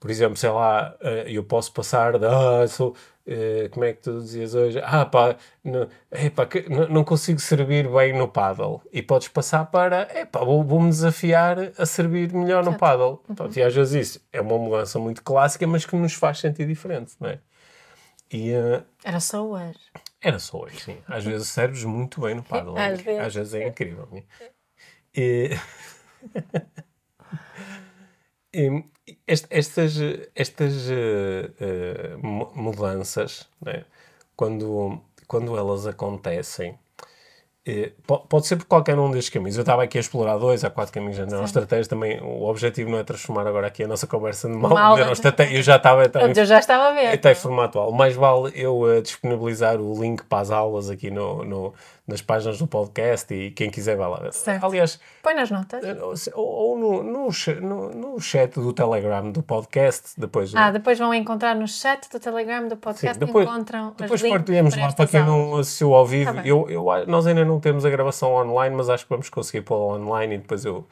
Por 0.00 0.10
exemplo, 0.10 0.36
sei 0.36 0.50
lá, 0.50 0.94
eh, 1.00 1.24
eu 1.28 1.42
posso 1.44 1.72
passar 1.72 2.18
de, 2.18 2.26
ah, 2.26 2.66
sou, 2.68 2.94
eh, 3.26 3.68
como 3.72 3.84
é 3.84 3.92
que 3.92 4.02
tu 4.02 4.20
dizias 4.20 4.54
hoje? 4.54 4.80
Ah, 4.82 5.04
pá, 5.06 5.36
não, 5.64 5.88
epá, 6.12 6.46
que- 6.46 6.68
não, 6.68 6.88
não 6.88 7.04
consigo 7.04 7.40
servir 7.40 7.88
bem 7.88 8.12
no 8.16 8.26
paddle. 8.28 8.80
E 8.92 9.00
podes 9.02 9.28
passar 9.28 9.66
para, 9.66 10.02
epá, 10.18 10.40
vou- 10.44 10.62
vou-me 10.64 10.88
desafiar 10.88 11.56
a 11.76 11.84
servir 11.86 12.32
melhor 12.32 12.64
no 12.64 12.74
paddle. 12.76 13.22
Pronto, 13.36 13.56
e 13.56 13.62
às 13.62 13.74
vezes 13.74 14.08
isso 14.08 14.20
é 14.32 14.40
uma 14.40 14.56
mudança 14.58 14.98
muito 14.98 15.22
clássica, 15.22 15.66
mas 15.66 15.84
que 15.84 15.94
nos 15.96 16.14
faz 16.14 16.38
sentir 16.38 16.66
diferente, 16.66 17.12
não 17.20 17.28
é? 17.30 17.38
E 18.32 18.50
eh, 18.52 18.82
Era 19.04 19.20
só 19.20 19.44
hoje. 19.44 19.78
Era 20.20 20.38
só 20.38 20.62
hoje, 20.62 20.80
sim. 20.80 20.98
Às 21.06 21.24
vezes 21.24 21.48
serves 21.48 21.84
muito 21.84 22.20
bem 22.20 22.34
no 22.34 22.42
paddle. 22.42 22.76
Às 22.78 23.00
vezes. 23.00 23.20
Às 23.20 23.34
vezes 23.34 23.54
é 23.54 23.66
incrível. 23.68 24.08
E... 25.14 25.50
Est- 29.26 29.46
estas, 29.50 29.96
estas 30.34 30.74
mu- 32.22 32.50
mudanças, 32.54 33.48
né, 33.60 33.84
quando, 34.36 35.00
quando 35.26 35.56
elas 35.56 35.86
acontecem, 35.86 36.78
pode 38.28 38.46
ser 38.46 38.56
por 38.56 38.64
qualquer 38.66 38.98
um 38.98 39.10
destes 39.10 39.30
caminhos. 39.32 39.56
Eu 39.56 39.62
estava 39.62 39.82
aqui 39.82 39.98
a 39.98 40.00
explorar 40.00 40.36
dois, 40.38 40.64
há 40.64 40.70
quatro 40.70 40.92
caminhos 40.92 41.16
de 41.16 41.34
estratégia 41.44 41.86
também. 41.88 42.20
O 42.20 42.44
objetivo 42.48 42.90
não 42.90 42.98
é 42.98 43.04
transformar 43.04 43.46
agora 43.46 43.66
aqui 43.66 43.82
a 43.84 43.88
nossa 43.88 44.06
conversa 44.06 44.48
de 44.48 44.56
mal, 44.56 44.70
Mal. 44.72 44.96
neuroestratégia. 44.96 45.56
Eu 45.58 45.62
já 45.62 45.76
estava 45.76 46.08
também 46.10 46.32
Eu 46.36 46.44
já 46.46 46.58
estava 46.58 46.88
a 46.88 46.92
ver. 46.92 47.14
até 47.14 47.34
formato 47.34 47.78
atual. 47.78 47.92
Mais 47.92 48.14
vale 48.14 48.52
eu 48.54 48.90
eh, 48.90 49.00
disponibilizar 49.00 49.80
o 49.80 50.00
link 50.00 50.22
para 50.24 50.40
as 50.40 50.50
aulas 50.50 50.88
aqui 50.90 51.10
no, 51.10 51.44
no- 51.44 51.74
nas 52.08 52.22
páginas 52.22 52.58
do 52.58 52.66
podcast 52.66 53.32
e 53.34 53.50
quem 53.50 53.70
quiser 53.70 53.96
vai 53.96 54.08
lá 54.08 54.18
ver. 54.18 54.32
Certo. 54.32 54.64
Aliás, 54.64 54.98
Põe 55.22 55.34
nas 55.34 55.50
notas. 55.50 55.84
eh, 55.84 55.96
ou, 56.34 56.46
ou 56.46 56.78
no, 56.78 57.02
no, 57.02 57.28
no, 57.60 57.90
no 57.90 58.20
chat 58.20 58.54
do 58.58 58.72
Telegram 58.72 59.30
do 59.30 59.42
podcast, 59.42 60.18
depois. 60.18 60.54
Ah, 60.56 60.70
depois 60.70 60.98
vão 60.98 61.12
encontrar 61.12 61.54
no 61.54 61.68
chat 61.68 62.08
do 62.10 62.18
Telegram 62.18 62.62
do 62.66 62.74
Sim, 62.74 62.80
podcast 62.80 63.18
depois, 63.18 63.46
encontram 63.46 63.94
depois 63.96 64.22
partilhamos 64.22 64.74
lá 64.74 64.90
para 64.92 65.06
quem 65.06 65.22
não 65.24 65.56
assistiu 65.58 65.94
ao 65.94 66.06
vivo. 66.06 66.32
Tá 66.34 66.42
eu, 66.46 66.68
eu, 66.70 66.86
nós 67.06 67.26
ainda 67.26 67.44
não 67.44 67.60
temos 67.60 67.84
a 67.84 67.90
gravação 67.90 68.32
online, 68.32 68.74
mas 68.74 68.88
acho 68.88 69.04
que 69.04 69.10
vamos 69.10 69.28
conseguir 69.28 69.60
pô-la 69.60 69.96
online 69.96 70.36
e 70.36 70.38
depois 70.38 70.64
eu, 70.64 70.86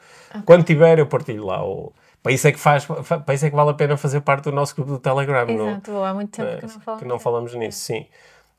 quando 0.45 0.63
tiver, 0.63 0.99
eu 0.99 1.07
partilho 1.07 1.45
lá. 1.45 1.59
para 2.21 2.31
isso 2.31 2.47
é 2.47 2.51
que 2.51 2.59
faz, 2.59 2.83
fa- 2.83 3.19
para 3.19 3.33
isso 3.33 3.45
é 3.45 3.49
que 3.49 3.55
vale 3.55 3.71
a 3.71 3.73
pena 3.73 3.97
fazer 3.97 4.21
parte 4.21 4.43
do 4.43 4.51
nosso 4.51 4.75
grupo 4.75 4.91
do 4.91 4.99
Telegram. 4.99 5.45
não- 5.47 5.69
Exato, 5.71 5.91
boa, 5.91 6.09
há 6.09 6.13
muito 6.13 6.29
tempo 6.31 6.47
eh, 6.49 6.57
que 6.57 6.65
não 6.67 6.79
falamos. 6.79 7.01
que 7.03 7.07
não 7.09 7.19
falamos 7.19 7.55
nisso, 7.55 7.79
sim. 7.79 8.05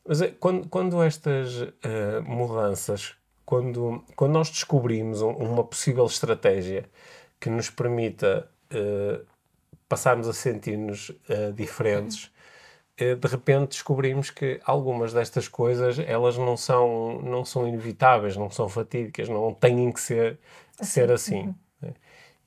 Mas 0.08 0.22
é, 0.22 0.28
quando, 0.30 0.68
quando 0.70 1.02
estas 1.02 1.62
eh, 1.84 2.20
mudanças, 2.22 3.14
quando, 3.46 4.04
quando 4.16 4.32
nós 4.32 4.50
descobrimos 4.50 5.22
um- 5.22 5.32
uma 5.32 5.64
possível 5.64 6.06
estratégia 6.06 6.90
que 7.40 7.50
nos 7.50 7.70
permita 7.70 8.50
eh, 8.70 9.20
passarmos 9.88 10.28
a 10.28 10.34
sentir-nos 10.34 11.12
eh, 11.28 11.52
diferentes, 11.52 12.32
eh, 12.98 13.14
de 13.16 13.28
repente 13.28 13.70
descobrimos 13.70 14.30
que 14.30 14.60
algumas 14.64 15.12
destas 15.14 15.48
coisas 15.48 15.98
elas 16.00 16.38
não 16.38 16.56
são, 16.56 17.20
não 17.22 17.44
são 17.44 17.68
inevitáveis, 17.68 18.36
não 18.36 18.50
são 18.50 18.68
fatídicas, 18.68 19.28
não 19.28 19.54
têm 19.54 19.92
que 19.92 20.00
ser, 20.00 20.38
ser 20.82 21.10
assim. 21.12 21.48
né? 21.48 21.54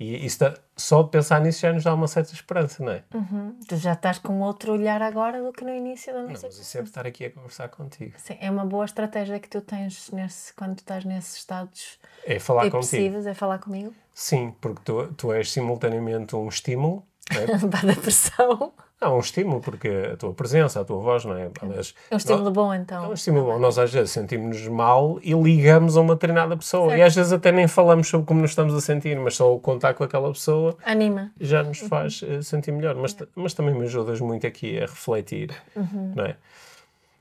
E 0.03 0.25
isso 0.25 0.39
dá- 0.39 0.55
só 0.75 1.03
de 1.03 1.09
pensar 1.11 1.39
nisso 1.41 1.59
já 1.61 1.71
nos 1.71 1.83
dá 1.83 1.93
uma 1.93 2.07
certa 2.07 2.33
esperança, 2.33 2.83
não 2.83 2.91
é? 2.91 3.03
Uhum. 3.13 3.55
Tu 3.67 3.75
já 3.77 3.93
estás 3.93 4.17
com 4.17 4.39
outro 4.41 4.73
olhar 4.73 4.99
agora 5.01 5.43
do 5.43 5.53
que 5.53 5.63
no 5.63 5.69
início 5.75 6.11
da 6.11 6.21
Não, 6.23 6.29
nossa 6.29 6.47
mas 6.47 6.57
isso 6.57 6.77
é 6.77 6.81
estar 6.81 7.05
aqui 7.05 7.25
a 7.25 7.29
conversar 7.29 7.69
contigo. 7.69 8.13
Sim, 8.17 8.35
é 8.41 8.49
uma 8.49 8.65
boa 8.65 8.83
estratégia 8.85 9.39
que 9.39 9.47
tu 9.47 9.61
tens 9.61 10.09
nesse, 10.11 10.53
quando 10.55 10.75
tu 10.75 10.79
estás 10.79 11.05
nesses 11.05 11.35
estados 11.37 11.99
É 12.25 12.39
falar 12.39 12.63
contigo. 12.71 12.81
depressivos, 12.83 13.27
é 13.27 13.33
falar 13.35 13.59
comigo. 13.59 13.93
Sim, 14.13 14.55
porque 14.59 14.81
tu, 14.83 15.13
tu 15.13 15.31
és 15.31 15.51
simultaneamente 15.51 16.35
um 16.35 16.47
estímulo. 16.49 17.05
Não, 17.31 17.39
é? 17.41 17.45
Para 17.69 17.93
da 17.93 18.01
pressão. 18.01 18.73
Não, 19.01 19.17
um 19.17 19.19
estímulo, 19.19 19.59
porque 19.61 19.89
a 20.13 20.15
tua 20.15 20.33
presença, 20.33 20.79
a 20.79 20.85
tua 20.85 20.99
voz, 20.99 21.25
não 21.25 21.35
é? 21.35 21.49
Aliás, 21.61 21.95
É 22.09 22.13
um 22.13 22.17
estímulo 22.17 22.43
nós- 22.45 22.53
bom 22.53 22.73
é 22.73 22.77
então. 22.77 23.09
um 23.09 23.13
estímulo 23.13 23.45
bom. 23.45 23.59
Nós 23.59 23.79
às 23.79 23.91
vezes 23.91 24.11
sentimos-nos 24.11 24.67
mal 24.67 25.19
e 25.23 25.33
ligamos 25.33 25.97
a 25.97 26.01
uma 26.01 26.13
determinada 26.13 26.55
pessoa. 26.55 26.95
E 26.95 27.01
às 27.01 27.15
vezes 27.15 27.33
até 27.33 27.51
nem 27.51 27.67
falamos 27.67 28.07
sobre 28.07 28.27
como 28.27 28.41
nos 28.41 28.51
estamos 28.51 28.73
a 28.75 28.79
sentir, 28.81 29.17
mas 29.17 29.35
só 29.35 29.51
o 29.53 29.59
contato 29.59 29.97
com 29.97 30.03
aquela 30.03 30.31
pessoa 30.31 30.77
Anima. 30.85 31.31
já 31.39 31.63
nos 31.63 31.79
faz 31.79 32.21
eh, 32.27 32.41
sentir 32.43 32.71
melhor. 32.71 32.95
Mas, 32.95 33.17
mas 33.35 33.53
também 33.53 33.73
me 33.73 33.85
ajudas 33.85 34.19
muito 34.21 34.45
aqui 34.45 34.77
a 34.77 34.81
refletir, 34.81 35.49
não 35.75 36.23
é? 36.25 36.35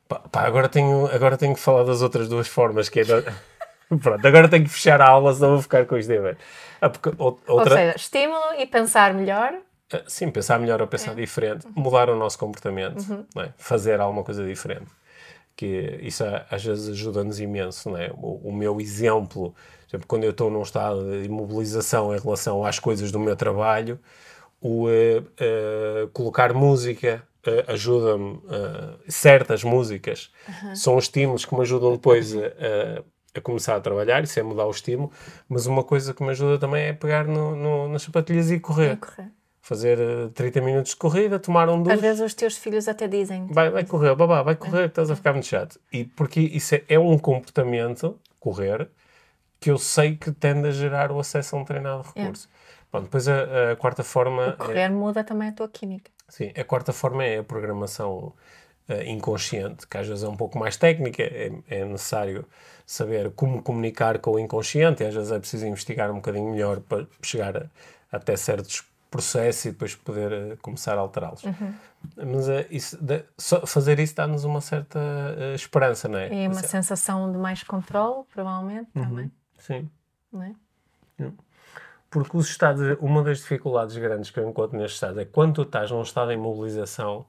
Pá, 0.06 0.18
pá, 0.30 0.40
agora, 0.42 0.68
tenho, 0.68 1.06
agora 1.06 1.36
tenho 1.38 1.54
que 1.54 1.60
falar 1.60 1.84
das 1.84 2.02
outras 2.02 2.28
duas 2.28 2.48
formas, 2.48 2.88
que 2.88 3.00
é... 3.00 3.04
Pronto, 4.02 4.26
agora 4.26 4.48
tenho 4.48 4.64
que 4.64 4.70
fechar 4.70 5.00
a 5.00 5.08
aula, 5.08 5.32
senão 5.34 5.50
vou 5.50 5.62
ficar 5.62 5.84
com 5.86 5.96
isto 5.96 6.12
a 6.12 6.20
ver. 6.20 6.38
Ah, 6.80 6.90
outra... 7.18 7.52
Ou 7.52 7.64
seja, 7.64 7.94
estímulo 7.96 8.54
e 8.58 8.66
pensar 8.66 9.14
melhor. 9.14 9.54
Ah, 9.92 10.02
Sim, 10.06 10.30
pensar 10.30 10.58
melhor 10.58 10.80
ou 10.80 10.86
pensar 10.86 11.14
diferente, 11.14 11.66
mudar 11.74 12.08
o 12.10 12.16
nosso 12.16 12.38
comportamento, 12.38 13.02
não 13.34 13.42
é? 13.42 13.52
fazer 13.58 14.00
alguma 14.00 14.22
coisa 14.22 14.44
diferente. 14.46 14.90
Que 15.56 15.98
isso 16.02 16.24
a- 16.24 16.46
às 16.50 16.64
vezes 16.64 16.88
ajuda-nos 16.88 17.38
imenso. 17.40 17.90
Não 17.90 17.96
é? 17.98 18.10
o, 18.14 18.48
o 18.48 18.52
meu 18.52 18.80
exemplo, 18.80 19.50
por 19.50 19.88
exemplo, 19.88 20.06
quando 20.06 20.24
eu 20.24 20.30
estou 20.30 20.50
num 20.50 20.62
estado 20.62 21.04
de 21.20 21.26
imobilização 21.26 22.14
em 22.14 22.18
relação 22.18 22.64
às 22.64 22.78
coisas 22.78 23.10
do 23.12 23.18
meu 23.18 23.34
trabalho, 23.36 23.98
o 24.60 24.88
eh, 24.88 25.22
eh, 25.38 26.08
colocar 26.12 26.52
música 26.54 27.22
eh, 27.44 27.64
ajuda-me, 27.68 28.40
certas 29.08 29.64
músicas 29.64 30.30
são 30.74 30.98
estímulos 30.98 31.44
que 31.44 31.54
me 31.54 31.62
ajudam 31.62 31.92
depois 31.92 32.34
a, 32.36 32.38
a- 32.38 33.02
a 33.32 33.40
começar 33.40 33.76
a 33.76 33.80
trabalhar, 33.80 34.22
isso 34.24 34.38
é 34.40 34.42
mudar 34.42 34.66
o 34.66 34.70
estímulo, 34.70 35.10
mas 35.48 35.64
uma 35.66 35.84
coisa 35.84 36.12
que 36.12 36.22
me 36.22 36.30
ajuda 36.30 36.58
também 36.58 36.84
é 36.86 36.92
pegar 36.92 37.26
no, 37.26 37.54
no- 37.56 37.88
nas 37.88 38.02
sapatilhas 38.02 38.50
e 38.50 38.58
correr 38.60 38.92
e 38.92 38.96
correr. 38.96 39.30
Fazer 39.60 39.98
eh, 39.98 40.28
30 40.34 40.60
minutos 40.60 40.90
de 40.92 40.96
corrida, 40.96 41.38
tomar 41.38 41.68
um 41.68 41.82
Às 41.82 41.88
duche, 41.88 41.96
vezes 41.96 42.20
os 42.20 42.34
teus 42.34 42.56
filhos 42.56 42.88
até 42.88 43.06
dizem 43.06 43.46
vai, 43.46 43.70
vai 43.70 43.84
correr, 43.84 44.14
babá, 44.14 44.42
vai 44.42 44.56
correr, 44.56 44.86
estás 44.86 45.10
a 45.10 45.16
ficar 45.16 45.32
muito 45.32 45.46
chato. 45.46 45.78
E 45.92 46.04
porque 46.04 46.40
isso 46.40 46.74
é, 46.74 46.84
é 46.88 46.98
um 46.98 47.18
comportamento, 47.18 48.18
correr, 48.38 48.88
que 49.60 49.70
eu 49.70 49.78
sei 49.78 50.16
que 50.16 50.32
tende 50.32 50.68
a 50.68 50.70
gerar 50.70 51.12
o 51.12 51.20
acesso 51.20 51.54
a 51.54 51.58
um 51.58 51.62
determinado 51.62 52.02
recurso. 52.02 52.48
Bom, 52.92 53.02
depois 53.02 53.28
a, 53.28 53.72
a 53.72 53.76
quarta 53.76 54.02
forma 54.02 54.48
é, 54.48 54.52
correr 54.52 54.88
muda 54.88 55.22
também 55.22 55.48
a 55.48 55.52
tua 55.52 55.68
química. 55.68 56.10
Sim, 56.28 56.52
a 56.56 56.64
quarta 56.64 56.92
forma 56.92 57.24
é 57.24 57.38
a 57.38 57.44
programação 57.44 58.32
uh, 58.88 59.02
inconsciente, 59.06 59.86
que 59.86 59.96
às 59.96 60.08
vezes 60.08 60.24
é 60.24 60.28
um 60.28 60.36
pouco 60.36 60.58
mais 60.58 60.76
técnica, 60.76 61.22
é, 61.22 61.52
é, 61.68 61.84
necessário 61.84 62.46
saber 62.86 63.30
como 63.32 63.62
comunicar 63.62 64.18
com 64.18 64.32
o 64.32 64.38
inconsciente, 64.38 65.02
e 65.02 65.06
às 65.06 65.14
vezes 65.14 65.30
é 65.30 65.38
preciso 65.38 65.66
investigar 65.66 66.10
um 66.10 66.16
bocadinho 66.16 66.50
melhor 66.50 66.80
para 66.80 67.06
chegar 67.22 67.56
a, 67.56 67.66
até 68.10 68.36
certos 68.36 68.84
processos 69.10 69.64
e 69.64 69.70
depois 69.72 69.94
poder 69.94 70.32
uh, 70.32 70.56
começar 70.58 70.96
a 70.96 71.00
alterá-los. 71.00 71.42
Uhum. 71.42 71.74
Mas 72.16 72.48
uh, 72.48 72.66
isso, 72.70 72.96
de, 73.02 73.24
fazer 73.66 73.98
isso 73.98 74.14
dá-nos 74.14 74.44
uma 74.44 74.60
certa 74.60 75.00
esperança, 75.54 76.08
não 76.08 76.18
é? 76.18 76.32
E 76.32 76.46
uma 76.46 76.54
sensação 76.54 77.30
de 77.32 77.38
mais 77.38 77.62
controle, 77.62 78.24
provavelmente, 78.32 78.88
uhum. 78.94 79.02
também. 79.02 79.32
Sim. 79.58 79.90
Não 80.32 80.42
é? 80.42 80.54
Porque 82.08 82.36
os 82.36 82.48
estados, 82.48 82.80
uma 83.00 83.22
das 83.22 83.38
dificuldades 83.38 83.96
grandes 83.96 84.30
que 84.30 84.40
eu 84.40 84.48
encontro 84.48 84.76
neste 84.76 84.94
estado 84.94 85.20
é 85.20 85.24
quando 85.24 85.54
tu 85.54 85.62
estás 85.62 85.90
num 85.90 86.02
estado 86.02 86.28
de 86.28 86.34
imobilização, 86.34 87.24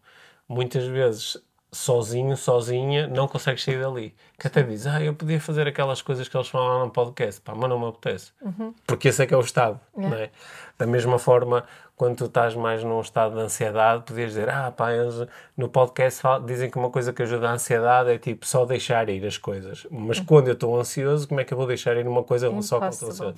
muitas 0.47 0.85
vezes 0.85 1.37
sozinho, 1.73 2.35
sozinha, 2.35 3.07
não 3.07 3.27
consegues 3.27 3.63
sair 3.63 3.81
dali. 3.81 4.13
Que 4.37 4.47
até 4.47 4.61
diz, 4.61 4.85
ah, 4.85 5.01
eu 5.01 5.13
podia 5.13 5.39
fazer 5.39 5.67
aquelas 5.67 6.01
coisas 6.01 6.27
que 6.27 6.35
eles 6.35 6.49
falam 6.49 6.79
lá 6.79 6.85
no 6.85 6.91
podcast, 6.91 7.39
pá, 7.39 7.53
mas 7.55 7.69
não 7.69 7.79
me 7.79 7.87
apetece. 7.87 8.31
Uhum. 8.41 8.73
Porque 8.85 9.07
esse 9.07 9.23
é 9.23 9.25
que 9.25 9.33
é 9.33 9.37
o 9.37 9.41
estado, 9.41 9.79
yeah. 9.95 10.15
não 10.15 10.23
é? 10.23 10.29
Da 10.77 10.85
mesma 10.85 11.17
forma, 11.17 11.63
quando 11.95 12.17
tu 12.17 12.25
estás 12.25 12.55
mais 12.55 12.83
num 12.83 12.99
estado 12.99 13.35
de 13.35 13.41
ansiedade, 13.41 14.03
podias 14.03 14.29
dizer, 14.29 14.49
ah, 14.49 14.69
pá, 14.69 14.91
eles 14.91 15.25
no 15.55 15.69
podcast 15.69 16.21
dizem 16.45 16.69
que 16.69 16.77
uma 16.77 16.89
coisa 16.89 17.13
que 17.13 17.21
ajuda 17.23 17.49
a 17.49 17.53
ansiedade 17.53 18.09
é 18.09 18.17
tipo 18.17 18.45
só 18.45 18.65
deixar 18.65 19.07
ir 19.07 19.25
as 19.25 19.37
coisas. 19.37 19.87
Mas 19.89 20.19
uhum. 20.19 20.25
quando 20.25 20.47
eu 20.49 20.53
estou 20.53 20.77
ansioso, 20.77 21.27
como 21.27 21.39
é 21.39 21.45
que 21.45 21.53
eu 21.53 21.57
vou 21.57 21.67
deixar 21.67 21.95
ir 21.95 22.05
uma 22.05 22.23
coisa 22.23 22.47
só 22.61 22.79
quando 22.79 22.91
estou 22.91 23.09
ansioso? 23.09 23.35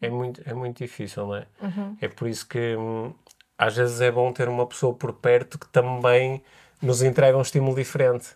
É 0.00 0.10
muito, 0.10 0.42
é 0.44 0.52
muito 0.52 0.78
difícil, 0.78 1.26
não 1.26 1.36
é? 1.36 1.46
Uhum. 1.62 1.96
É 2.00 2.08
por 2.08 2.28
isso 2.28 2.46
que 2.46 2.76
hum, 2.76 3.14
às 3.56 3.76
vezes 3.76 4.00
é 4.00 4.10
bom 4.10 4.32
ter 4.32 4.48
uma 4.48 4.66
pessoa 4.66 4.92
por 4.92 5.12
perto 5.12 5.58
que 5.58 5.68
também 5.68 6.42
nos 6.82 7.02
entrega 7.02 7.38
um 7.38 7.42
estímulo 7.42 7.74
diferente. 7.74 8.34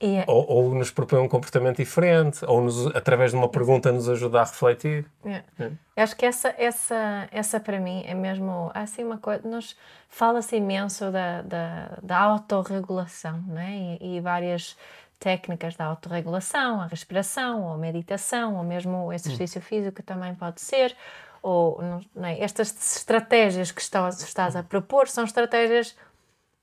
É... 0.00 0.24
Ou, 0.28 0.48
ou, 0.48 0.74
nos 0.74 0.92
propõe 0.92 1.18
um 1.18 1.28
comportamento 1.28 1.78
diferente, 1.78 2.44
ou 2.44 2.62
nos, 2.62 2.86
através 2.94 3.32
de 3.32 3.36
uma 3.36 3.48
pergunta 3.48 3.90
nos 3.90 4.08
ajuda 4.08 4.40
a 4.40 4.44
refletir. 4.44 5.04
É. 5.24 5.42
É. 5.58 5.72
Acho 5.96 6.14
que 6.14 6.24
essa, 6.24 6.54
essa, 6.56 7.28
essa 7.32 7.58
para 7.58 7.80
mim 7.80 8.04
é 8.06 8.14
mesmo 8.14 8.70
assim 8.74 9.02
uma 9.02 9.18
coisa. 9.18 9.46
Nos 9.48 9.76
fala-se 10.08 10.54
imenso 10.54 11.10
da, 11.10 11.42
da, 11.42 11.98
da 12.00 12.16
autorregulação, 12.16 13.42
não 13.48 13.60
é? 13.60 13.98
E, 14.00 14.16
e, 14.16 14.20
várias 14.20 14.76
técnicas 15.18 15.74
da 15.74 15.86
autorregulação, 15.86 16.80
a 16.80 16.86
respiração, 16.86 17.64
ou 17.64 17.72
a 17.72 17.76
meditação, 17.76 18.54
ou 18.54 18.62
mesmo 18.62 19.06
o 19.06 19.12
exercício 19.12 19.58
hum. 19.58 19.64
físico 19.64 20.00
também 20.04 20.32
pode 20.32 20.60
ser. 20.60 20.94
Ou 21.42 21.80
é? 22.22 22.40
estas 22.40 22.96
estratégias 22.96 23.72
que 23.72 23.80
estás, 23.80 24.22
estás 24.22 24.54
a 24.54 24.62
propor 24.62 25.08
são 25.08 25.24
estratégias 25.24 25.96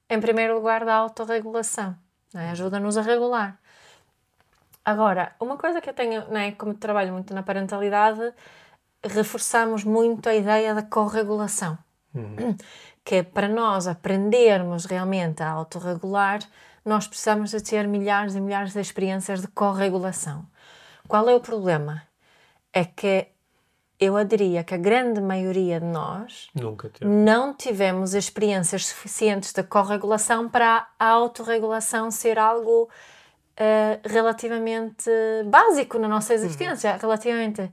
em 0.09 0.19
primeiro 0.19 0.55
lugar, 0.55 0.85
da 0.85 0.95
autorregulação. 0.95 1.95
É? 2.33 2.49
Ajuda-nos 2.49 2.97
a 2.97 3.01
regular. 3.01 3.59
Agora, 4.83 5.35
uma 5.39 5.57
coisa 5.57 5.81
que 5.81 5.89
eu 5.89 5.93
tenho, 5.93 6.21
é? 6.37 6.51
como 6.51 6.73
trabalho 6.73 7.13
muito 7.13 7.33
na 7.33 7.41
parentalidade, 7.41 8.33
reforçamos 9.03 9.83
muito 9.83 10.29
a 10.29 10.35
ideia 10.35 10.73
da 10.75 10.83
corregulação. 10.83 11.77
Uhum. 12.13 12.55
Que 13.03 13.15
é 13.15 13.23
para 13.23 13.47
nós 13.47 13.87
aprendermos 13.87 14.85
realmente 14.85 15.43
a 15.43 15.49
autorregular, 15.49 16.39
nós 16.83 17.07
precisamos 17.07 17.51
de 17.51 17.61
ter 17.61 17.87
milhares 17.87 18.35
e 18.35 18.41
milhares 18.41 18.73
de 18.73 18.79
experiências 18.79 19.41
de 19.41 19.47
corregulação. 19.47 20.45
Qual 21.07 21.27
é 21.29 21.35
o 21.35 21.39
problema? 21.39 22.03
É 22.73 22.83
que 22.83 23.27
eu 23.99 24.21
diria 24.25 24.63
que 24.63 24.73
a 24.73 24.77
grande 24.77 25.21
maioria 25.21 25.79
de 25.79 25.85
nós 25.85 26.49
não 27.01 27.53
tivemos 27.53 28.13
experiências 28.13 28.87
suficientes 28.87 29.53
de 29.53 29.63
corregulação 29.63 30.49
para 30.49 30.87
a 30.99 31.07
autorregulação 31.07 32.11
ser 32.11 32.37
algo 32.37 32.83
uh, 32.83 34.09
relativamente 34.09 35.09
básico 35.45 35.97
na 35.97 36.07
nossa 36.07 36.33
existência, 36.33 36.91
uhum. 36.93 36.99
relativamente 36.99 37.71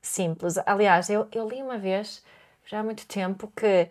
simples. 0.00 0.58
Aliás, 0.66 1.08
eu, 1.08 1.28
eu 1.32 1.48
li 1.48 1.62
uma 1.62 1.78
vez, 1.78 2.24
já 2.66 2.80
há 2.80 2.82
muito 2.82 3.06
tempo, 3.06 3.50
que 3.54 3.88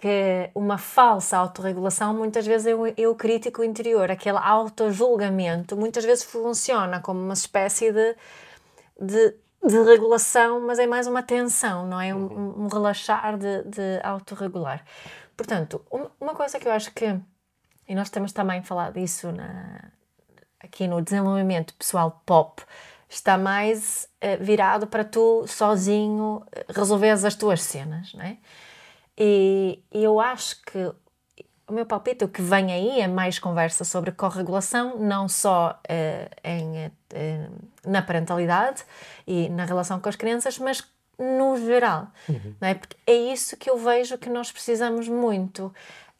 que 0.00 0.50
uma 0.54 0.78
falsa 0.78 1.36
autorregulação, 1.36 2.14
muitas 2.14 2.46
vezes 2.46 2.68
é 2.68 2.74
o, 2.74 2.86
é 2.86 3.08
o 3.08 3.14
crítico 3.16 3.64
interior, 3.64 4.10
aquele 4.10 4.38
autojulgamento, 4.38 5.76
muitas 5.76 6.04
vezes 6.04 6.24
funciona 6.24 7.00
como 7.00 7.20
uma 7.20 7.34
espécie 7.34 7.92
de, 7.92 8.16
de 9.00 9.34
de 9.64 9.82
regulação, 9.82 10.60
mas 10.60 10.78
é 10.78 10.86
mais 10.86 11.06
uma 11.06 11.22
tensão, 11.22 11.86
não 11.86 12.00
é? 12.00 12.14
Um, 12.14 12.26
uhum. 12.26 12.64
um 12.64 12.68
relaxar 12.68 13.36
de, 13.36 13.64
de 13.64 14.00
autorregular. 14.02 14.84
Portanto, 15.36 15.84
uma 16.20 16.34
coisa 16.34 16.58
que 16.58 16.66
eu 16.66 16.72
acho 16.72 16.92
que, 16.92 17.18
e 17.88 17.94
nós 17.94 18.10
temos 18.10 18.32
também 18.32 18.62
falado 18.62 18.94
disso 18.94 19.30
na, 19.32 19.90
aqui 20.60 20.86
no 20.86 21.02
desenvolvimento 21.02 21.74
pessoal 21.74 22.22
pop, 22.24 22.62
está 23.08 23.38
mais 23.38 24.08
uh, 24.22 24.42
virado 24.42 24.86
para 24.86 25.04
tu 25.04 25.46
sozinho 25.46 26.44
eh, 26.52 26.66
resolveres 26.68 27.24
as 27.24 27.34
tuas 27.34 27.62
cenas, 27.62 28.12
não 28.12 28.22
é? 28.22 28.36
E, 29.16 29.82
e 29.92 30.04
eu 30.04 30.20
acho 30.20 30.62
que 30.62 30.92
o 31.68 31.72
meu 31.72 31.84
palpite, 31.84 32.24
o 32.24 32.28
que 32.28 32.40
vem 32.40 32.72
aí 32.72 33.00
é 33.00 33.06
mais 33.06 33.38
conversa 33.38 33.84
sobre 33.84 34.10
corregulação, 34.10 34.98
não 34.98 35.28
só 35.28 35.78
uh, 35.84 36.36
em, 36.42 36.86
uh, 36.86 37.52
na 37.86 38.00
parentalidade 38.00 38.84
e 39.26 39.48
na 39.50 39.64
relação 39.64 40.00
com 40.00 40.08
as 40.08 40.16
crianças, 40.16 40.58
mas 40.58 40.82
no 41.18 41.56
geral. 41.58 42.08
Uhum. 42.28 42.54
Não 42.60 42.68
é? 42.68 42.74
Porque 42.74 42.96
é 43.06 43.14
isso 43.14 43.56
que 43.56 43.68
eu 43.68 43.76
vejo 43.76 44.16
que 44.16 44.30
nós 44.30 44.50
precisamos 44.50 45.08
muito. 45.08 45.72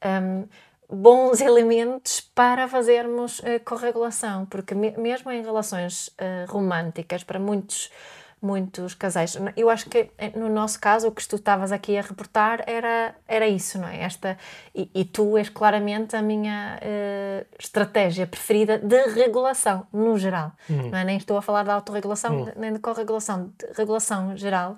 Um, 0.05 0.47
bons 0.91 1.41
elementos 1.43 2.21
para 2.21 2.69
fazermos 2.69 3.39
uh, 3.41 3.61
corregulação, 3.65 4.45
porque 4.47 4.75
me 4.75 4.91
mesmo 4.93 5.31
em 5.31 5.43
relações 5.43 6.11
românticas, 6.49 7.25
para 7.25 7.39
muitos 7.39 7.91
muitos 8.41 8.95
casais. 8.95 9.37
Eu 9.57 9.69
acho 9.69 9.89
que 9.89 10.11
eh, 10.17 10.33
no 10.37 10.49
nosso 10.49 10.81
caso 10.81 11.09
o 11.09 11.13
que 11.13 11.27
tu 11.27 11.37
estavas 11.37 11.73
aqui 11.73 11.97
a 11.97 12.03
reportar 12.03 12.63
era, 12.67 13.15
era 13.27 13.47
isso, 13.49 13.79
não 13.79 13.89
é? 13.89 14.03
Esta, 14.03 14.39
e, 14.75 14.91
e 14.95 15.05
tu 15.05 15.37
és 15.37 15.49
claramente 15.49 16.15
a 16.17 16.23
minha 16.23 16.79
uh, 16.81 17.47
estratégia 17.59 18.27
preferida 18.27 18.79
de 18.79 19.03
regulação, 19.09 19.87
no 19.93 20.19
geral. 20.19 20.53
Uhum. 20.69 20.91
Não 20.91 20.99
é? 20.99 21.05
Nem 21.05 21.17
estou 21.17 21.37
a 21.37 21.43
falar 21.43 21.65
de 21.65 21.71
autorregulação, 21.71 22.43
uhum. 22.43 22.53
nem 22.57 22.73
de 22.73 22.79
corregulação, 22.79 23.53
de 23.59 23.67
regulação 23.77 24.37
geral. 24.37 24.77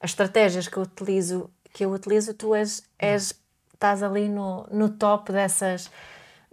As 0.00 0.10
estratégias 0.10 0.68
que 0.68 0.76
eu 0.76 0.82
utilizo, 0.82 1.50
que 1.72 1.84
eu 1.84 1.92
utilizo 1.92 2.34
tu 2.34 2.54
és, 2.54 2.82
és 2.98 3.34
estás 3.72 4.02
ali 4.02 4.28
no, 4.28 4.66
no 4.70 4.88
top 4.88 5.32
dessas 5.32 5.90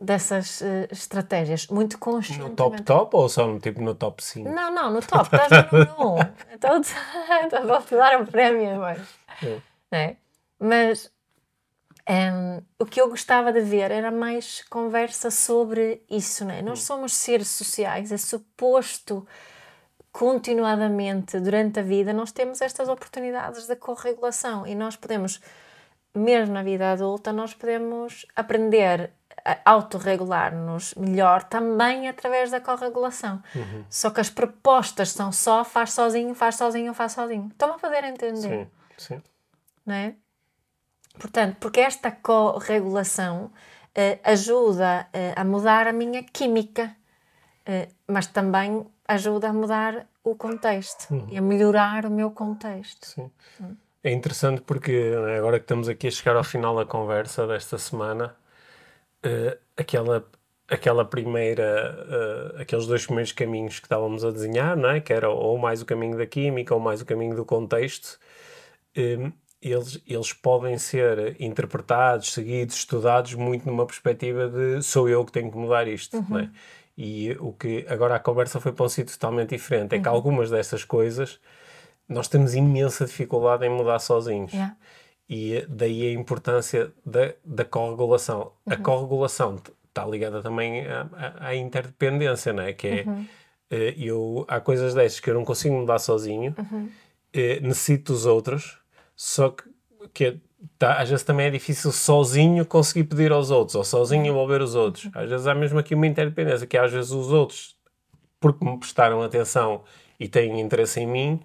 dessas 0.01 0.61
uh, 0.61 0.87
estratégias, 0.91 1.67
muito 1.67 1.99
conscientemente. 1.99 2.49
No 2.49 2.55
top 2.55 2.81
top 2.81 3.15
ou 3.15 3.29
só 3.29 3.45
no, 3.45 3.59
tipo, 3.59 3.81
no 3.81 3.93
top 3.93 4.23
5? 4.23 4.49
Não, 4.49 4.73
não, 4.73 4.91
no 4.91 5.01
top, 5.01 5.23
estás 5.23 5.71
no 5.71 5.79
número 5.79 6.15
1. 6.15 6.51
Então, 6.53 6.81
então 7.45 7.67
vou-te 7.67 7.95
dar 7.95 8.19
um 8.19 8.25
prémio 8.25 8.75
agora. 8.75 9.05
É. 9.43 9.61
é? 9.91 10.15
Mas 10.59 11.11
um, 12.09 12.61
o 12.79 12.85
que 12.85 12.99
eu 12.99 13.09
gostava 13.09 13.53
de 13.53 13.61
ver 13.61 13.91
era 13.91 14.11
mais 14.11 14.63
conversa 14.69 15.29
sobre 15.29 16.03
isso, 16.09 16.43
né? 16.45 16.61
Nós 16.61 16.79
hum. 16.79 16.83
somos 16.83 17.13
seres 17.13 17.49
sociais, 17.49 18.11
é 18.11 18.17
suposto 18.17 19.25
continuadamente 20.11 21.39
durante 21.39 21.79
a 21.79 21.83
vida 21.83 22.11
nós 22.11 22.33
temos 22.33 22.59
estas 22.59 22.89
oportunidades 22.89 23.65
de 23.65 23.77
corregulação 23.77 24.67
e 24.67 24.75
nós 24.75 24.97
podemos, 24.97 25.39
mesmo 26.13 26.53
na 26.53 26.63
vida 26.63 26.91
adulta, 26.91 27.31
nós 27.31 27.53
podemos 27.53 28.25
aprender 28.35 29.13
autorregular-nos 29.65 30.93
melhor 30.95 31.43
também 31.43 32.07
através 32.07 32.51
da 32.51 32.59
corregulação. 32.59 33.41
Uhum. 33.55 33.85
Só 33.89 34.09
que 34.09 34.19
as 34.19 34.29
propostas 34.29 35.09
são 35.09 35.31
só 35.31 35.63
faz 35.63 35.93
sozinho, 35.93 36.33
faz 36.35 36.55
sozinho, 36.55 36.93
faz 36.93 37.13
sozinho. 37.13 37.47
Estão 37.51 37.73
a 37.73 37.79
fazer 37.79 38.03
entender? 38.03 38.67
Sim, 38.97 39.15
sim. 39.15 39.21
Não 39.85 39.95
é? 39.95 40.15
Portanto, 41.19 41.57
porque 41.59 41.81
esta 41.81 42.11
corregulação 42.11 43.45
uh, 43.45 44.19
ajuda 44.23 45.07
uh, 45.13 45.39
a 45.39 45.43
mudar 45.43 45.87
a 45.87 45.93
minha 45.93 46.23
química, 46.23 46.95
uh, 47.67 47.93
mas 48.07 48.27
também 48.27 48.85
ajuda 49.07 49.49
a 49.49 49.53
mudar 49.53 50.07
o 50.23 50.35
contexto 50.35 51.11
uhum. 51.11 51.27
e 51.29 51.37
a 51.37 51.41
melhorar 51.41 52.05
o 52.05 52.09
meu 52.09 52.31
contexto. 52.31 53.05
Sim. 53.05 53.31
Uhum. 53.59 53.75
É 54.03 54.11
interessante 54.11 54.61
porque 54.61 55.13
agora 55.37 55.59
que 55.59 55.65
estamos 55.65 55.87
aqui 55.87 56.07
a 56.07 56.11
chegar 56.11 56.35
ao 56.35 56.43
final 56.43 56.75
da 56.75 56.85
conversa 56.85 57.45
desta 57.45 57.77
semana, 57.77 58.35
uh, 59.25 59.57
aquela 59.77 60.25
aquela 60.71 61.03
primeira, 61.03 62.53
uh, 62.55 62.61
aqueles 62.61 62.87
dois 62.87 63.05
primeiros 63.05 63.33
caminhos 63.33 63.77
que 63.77 63.85
estávamos 63.85 64.23
a 64.23 64.31
desenhar, 64.31 64.77
não 64.77 64.89
é? 64.89 65.01
que 65.01 65.11
era 65.11 65.29
ou 65.29 65.57
mais 65.57 65.81
o 65.81 65.85
caminho 65.85 66.17
da 66.17 66.25
química 66.25 66.73
ou 66.73 66.79
mais 66.79 67.01
o 67.01 67.05
caminho 67.05 67.35
do 67.35 67.43
contexto, 67.43 68.17
um, 68.95 69.01
ehm, 69.01 69.33
eles, 69.61 70.01
eles 70.07 70.33
podem 70.33 70.77
ser 70.77 71.35
interpretados, 71.41 72.31
seguidos, 72.31 72.77
estudados 72.77 73.33
muito 73.33 73.65
numa 73.67 73.85
perspectiva 73.85 74.47
de 74.47 74.81
sou 74.81 75.09
eu 75.09 75.23
que 75.25 75.31
tenho 75.33 75.51
que 75.51 75.57
mudar 75.57 75.87
isto. 75.87 76.17
Uhum. 76.17 76.25
Não 76.29 76.39
é? 76.39 76.49
E 76.97 77.35
o 77.39 77.51
que 77.51 77.85
agora 77.89 78.15
a 78.15 78.19
conversa 78.19 78.59
foi 78.59 78.71
para 78.71 78.85
um 78.85 78.89
sítio 78.89 79.13
totalmente 79.13 79.49
diferente. 79.49 79.93
É 79.93 79.99
que 79.99 80.07
uhum. 80.07 80.15
algumas 80.15 80.49
dessas 80.49 80.83
coisas 80.83 81.39
nós 82.07 82.27
temos 82.27 82.55
imensa 82.55 83.05
dificuldade 83.05 83.65
em 83.65 83.69
mudar 83.69 83.99
sozinhos. 83.99 84.51
Yeah. 84.51 84.75
E 85.33 85.65
daí 85.69 86.09
a 86.09 86.11
importância 86.11 86.91
da, 87.05 87.33
da 87.45 87.63
corregulação. 87.63 88.51
A 88.65 88.75
corregulação 88.75 89.55
está 89.87 90.05
ligada 90.05 90.41
também 90.41 90.85
à, 90.85 91.07
à- 91.39 91.55
interdependência, 91.55 92.51
não 92.51 92.63
é? 92.63 92.73
Que 92.73 92.87
é, 92.87 93.05
eh, 93.69 93.93
eu, 93.97 94.43
há 94.49 94.59
coisas 94.59 94.93
destas 94.93 95.21
que 95.21 95.29
eu 95.29 95.33
não 95.33 95.45
consigo 95.45 95.73
mudar 95.73 95.99
sozinho, 95.99 96.53
eh, 97.31 97.61
necessito 97.61 98.11
dos 98.11 98.25
outros, 98.25 98.77
só 99.15 99.49
que, 99.51 99.63
que 100.13 100.37
tá, 100.77 100.99
às 101.01 101.09
vezes 101.09 101.23
também 101.23 101.45
é 101.47 101.49
difícil 101.49 101.93
sozinho 101.93 102.65
conseguir 102.65 103.05
pedir 103.05 103.31
aos 103.31 103.51
outros, 103.51 103.75
ou 103.75 103.85
sozinho 103.85 104.25
envolver 104.25 104.61
os 104.61 104.75
outros. 104.75 105.09
Às 105.15 105.29
vezes 105.29 105.47
há 105.47 105.55
mesmo 105.55 105.79
aqui 105.79 105.95
uma 105.95 106.07
interdependência, 106.07 106.67
que 106.67 106.77
às 106.77 106.91
vezes 106.91 107.11
os 107.11 107.31
outros, 107.31 107.77
porque 108.37 108.65
me 108.65 108.77
prestaram 108.77 109.21
atenção 109.21 109.83
e 110.19 110.27
têm 110.27 110.59
interesse 110.59 110.99
em 110.99 111.07
mim, 111.07 111.39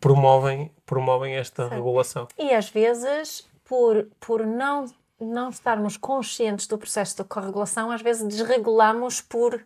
promovem, 0.00 0.70
promovem 0.92 1.36
esta 1.36 1.68
regulação. 1.68 2.28
E 2.38 2.52
às 2.52 2.68
vezes, 2.68 3.48
por, 3.64 4.06
por 4.20 4.44
não, 4.44 4.84
não 5.18 5.48
estarmos 5.48 5.96
conscientes 5.96 6.66
do 6.66 6.76
processo 6.76 7.16
de 7.16 7.24
corregulação, 7.24 7.90
às 7.90 8.02
vezes 8.02 8.28
desregulamos 8.28 9.22
por, 9.22 9.64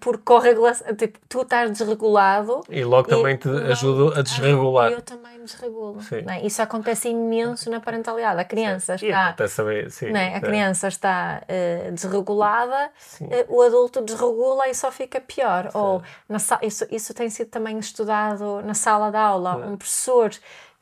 por 0.00 0.18
corregulação. 0.18 0.94
Tipo, 0.96 1.18
tu 1.28 1.42
estás 1.42 1.70
desregulado. 1.70 2.62
E 2.70 2.82
logo 2.84 3.08
também 3.08 3.36
te 3.36 3.48
não- 3.48 3.66
ajudo 3.70 4.18
a 4.18 4.22
desregular. 4.22 4.90
Eu 4.92 5.02
também 5.02 5.42
desregulo. 5.44 6.00
Sim. 6.02 6.24
é? 6.28 6.46
Isso 6.46 6.62
acontece 6.62 7.08
imenso 7.08 7.68
na 7.70 7.80
parentalidade. 7.80 8.40
A 8.40 8.44
criança 8.44 8.92
E 8.94 9.06
está. 9.06 9.26
acontece 9.28 9.56
também, 9.56 9.90
sim. 9.90 10.06
é? 10.06 10.34
A 10.34 10.36
é. 10.36 10.40
criança 10.40 10.88
está 10.88 11.42
eh, 11.48 11.90
desregulada, 11.92 12.90
Sim. 12.98 13.28
eh, 13.30 13.44
o 13.48 13.60
adulto 13.62 14.00
desregula 14.00 14.68
e 14.68 14.74
só 14.74 14.90
fica 14.90 15.20
pior. 15.20 15.70
Ou 15.74 16.02
na 16.28 16.38
sa- 16.38 16.58
isso, 16.62 16.86
isso 16.90 17.12
tem 17.12 17.28
sido 17.28 17.48
também 17.50 17.78
estudado 17.78 18.62
na 18.62 18.74
sala 18.74 19.10
de 19.10 19.16
aula. 19.18 19.56
Um 19.66 19.76
professor 19.76 20.30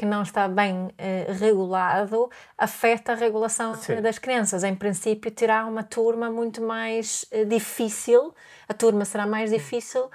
que 0.02 0.06
não 0.06 0.22
está 0.22 0.48
bem 0.48 0.90
eh, 0.98 1.28
regulado 1.38 2.28
afeta 2.58 3.12
a 3.12 3.14
regulação 3.14 3.76
Sim. 3.76 4.00
das 4.02 4.18
crianças. 4.18 4.64
Em 4.64 4.74
princípio, 4.74 5.30
terá 5.30 5.64
uma 5.64 5.84
turma 5.84 6.28
muito 6.28 6.60
mais 6.60 7.24
eh, 7.30 7.44
difícil, 7.44 8.34
a 8.68 8.74
turma 8.74 9.04
será 9.04 9.28
mais 9.28 9.52
difícil 9.52 10.10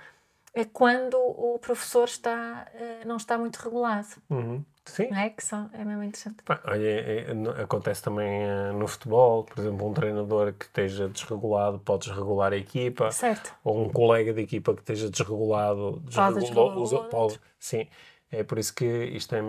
eh, 0.53 0.65
quando 0.65 1.15
o 1.17 1.57
professor 1.59 2.03
está, 2.03 2.67
eh, 2.73 3.05
não 3.05 3.15
está 3.15 3.37
muito 3.37 3.55
regulado. 3.59 4.07
Uhum. 4.29 4.61
Sim. 4.83 5.07
Não 5.09 5.17
é? 5.19 5.29
Que 5.29 5.45
só, 5.45 5.67
é 5.71 5.85
mesmo 5.85 6.03
interessante. 6.03 6.43
Pá, 6.43 6.59
Olha, 6.65 6.85
é- 6.85 7.27
é- 7.31 7.63
acontece 7.63 8.03
também 8.03 8.27
eh, 8.43 8.73
no 8.73 8.89
futebol, 8.89 9.45
por 9.45 9.57
exemplo, 9.57 9.87
um 9.87 9.93
treinador 9.93 10.51
que 10.51 10.65
esteja 10.65 11.07
desregulado 11.07 11.79
pode 11.79 12.07
desregular 12.09 12.51
a 12.51 12.57
equipa, 12.57 13.09
Certo. 13.11 13.53
ou 13.63 13.85
um 13.85 13.89
colega 13.89 14.33
de 14.33 14.41
equipa 14.41 14.73
que 14.73 14.81
esteja 14.81 15.09
desregulado, 15.09 16.03
os 16.05 16.91
outro. 16.91 17.09
pode, 17.09 17.39
sim. 17.57 17.87
É 18.31 18.43
por 18.43 18.59
isso 18.59 18.73
que 18.75 18.85
isto 18.85 19.33
é, 19.35 19.41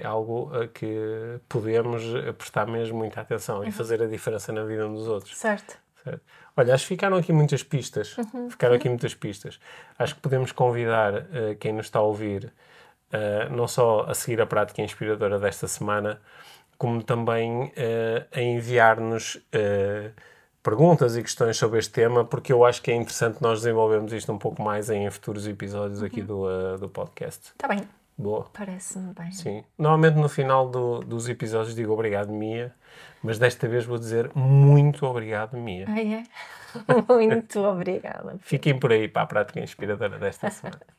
é 0.00 0.06
algo 0.06 0.54
a 0.54 0.68
que 0.68 1.40
podemos 1.48 2.02
prestar 2.36 2.66
mesmo 2.66 2.98
muita 2.98 3.20
atenção 3.22 3.60
Uhum. 3.60 3.64
e 3.68 3.72
fazer 3.72 4.02
a 4.02 4.06
diferença 4.06 4.52
na 4.52 4.64
vida 4.64 4.86
dos 4.86 5.08
outros. 5.08 5.36
Certo. 5.38 5.78
Certo. 6.04 6.20
Olha, 6.56 6.74
acho 6.74 6.84
que 6.84 6.88
ficaram 6.88 7.16
aqui 7.16 7.32
muitas 7.32 7.62
pistas. 7.62 8.16
Ficaram 8.50 8.74
aqui 8.74 8.88
muitas 8.88 9.14
pistas. 9.14 9.58
Acho 9.98 10.14
que 10.14 10.20
podemos 10.20 10.52
convidar 10.52 11.14
eh, 11.32 11.56
quem 11.58 11.72
nos 11.72 11.86
está 11.86 11.98
a 12.00 12.02
ouvir 12.02 12.52
eh, 13.12 13.48
não 13.50 13.66
só 13.66 14.02
a 14.08 14.14
seguir 14.14 14.40
a 14.40 14.46
prática 14.46 14.82
inspiradora 14.82 15.38
desta 15.38 15.66
semana, 15.66 16.20
como 16.76 17.02
também 17.02 17.72
eh, 17.76 18.26
a 18.32 18.40
enviar-nos 18.40 19.38
perguntas 20.62 21.16
e 21.16 21.22
questões 21.22 21.56
sobre 21.56 21.78
este 21.78 21.92
tema, 21.92 22.24
porque 22.24 22.52
eu 22.52 22.64
acho 22.64 22.82
que 22.82 22.90
é 22.90 22.94
interessante 22.94 23.40
nós 23.40 23.60
desenvolvermos 23.60 24.12
isto 24.12 24.30
um 24.32 24.38
pouco 24.38 24.60
mais 24.62 24.90
em 24.90 25.08
futuros 25.10 25.46
episódios 25.48 26.02
aqui 26.02 26.22
do, 26.22 26.48
eh, 26.50 26.76
do 26.78 26.88
podcast. 26.88 27.52
Está 27.52 27.66
bem. 27.68 27.97
Boa. 28.18 28.50
Parece-me 28.52 29.14
bem. 29.14 29.30
Sim. 29.30 29.64
Normalmente 29.78 30.16
no 30.16 30.28
final 30.28 30.68
do- 30.68 31.00
dos 31.00 31.28
episódios 31.28 31.74
digo 31.76 31.92
obrigado, 31.92 32.32
Mia, 32.32 32.74
mas 33.22 33.38
desta 33.38 33.68
vez 33.68 33.84
vou 33.84 33.96
dizer 33.96 34.30
muito 34.34 35.06
obrigado, 35.06 35.56
Mia. 35.56 35.86
Ah, 35.88 36.00
é? 36.02 36.22
Muito 37.08 37.60
obrigada. 37.60 38.36
Fiquem 38.40 38.78
por 38.78 38.92
aí 38.92 39.08
para 39.08 39.22
a 39.22 39.26
prática 39.26 39.60
inspiradora 39.60 40.18
desta 40.18 40.50
semana. 40.50 40.80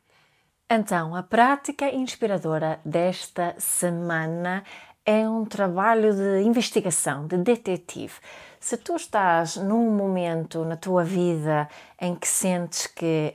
Então, 0.71 1.15
a 1.15 1.23
prática 1.23 1.89
inspiradora 1.89 2.79
desta 2.85 3.55
semana 3.57 4.63
é 5.03 5.27
um 5.27 5.43
trabalho 5.43 6.13
de 6.15 6.43
investigação, 6.43 7.25
de 7.25 7.37
detetive. 7.37 8.13
Se 8.59 8.77
tu 8.77 8.95
estás 8.95 9.55
num 9.57 9.89
momento 9.89 10.63
na 10.63 10.77
tua 10.77 11.03
vida 11.03 11.67
em 11.99 12.13
que 12.13 12.27
sentes 12.27 12.85
que, 12.85 13.33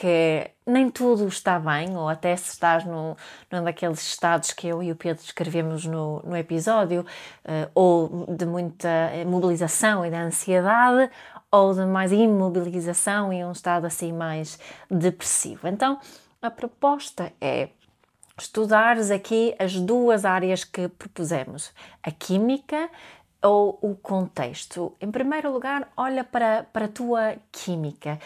que 0.00 0.50
nem 0.64 0.88
tudo 0.88 1.28
está 1.28 1.58
bem, 1.58 1.94
ou 1.94 2.08
até 2.08 2.34
se 2.34 2.54
estás 2.54 2.86
num, 2.86 3.14
num 3.52 3.62
daqueles 3.62 4.00
estados 4.00 4.50
que 4.50 4.66
eu 4.66 4.82
e 4.82 4.90
o 4.90 4.96
Pedro 4.96 5.22
descrevemos 5.22 5.84
no, 5.84 6.22
no 6.22 6.34
episódio, 6.34 7.04
eh, 7.44 7.68
ou 7.74 8.26
de 8.26 8.46
muita 8.46 8.88
mobilização 9.26 10.06
e 10.06 10.08
de 10.08 10.16
ansiedade, 10.16 11.10
ou 11.52 11.74
de 11.74 11.84
mais 11.84 12.12
imobilização 12.12 13.30
e 13.30 13.44
um 13.44 13.52
estado 13.52 13.84
assim 13.84 14.10
mais 14.10 14.58
depressivo. 14.90 15.68
Então, 15.68 16.00
a 16.40 16.50
proposta 16.50 17.30
é 17.38 17.68
estudares 18.38 19.10
aqui 19.10 19.54
as 19.58 19.74
duas 19.78 20.24
áreas 20.24 20.64
que 20.64 20.88
propusemos, 20.88 21.74
a 22.02 22.10
química 22.10 22.88
ou 23.42 23.78
o 23.82 23.94
contexto. 23.94 24.96
Em 24.98 25.10
primeiro 25.10 25.52
lugar, 25.52 25.92
olha 25.94 26.24
para, 26.24 26.64
para 26.72 26.86
a 26.86 26.88
tua 26.88 27.36
química. 27.52 28.18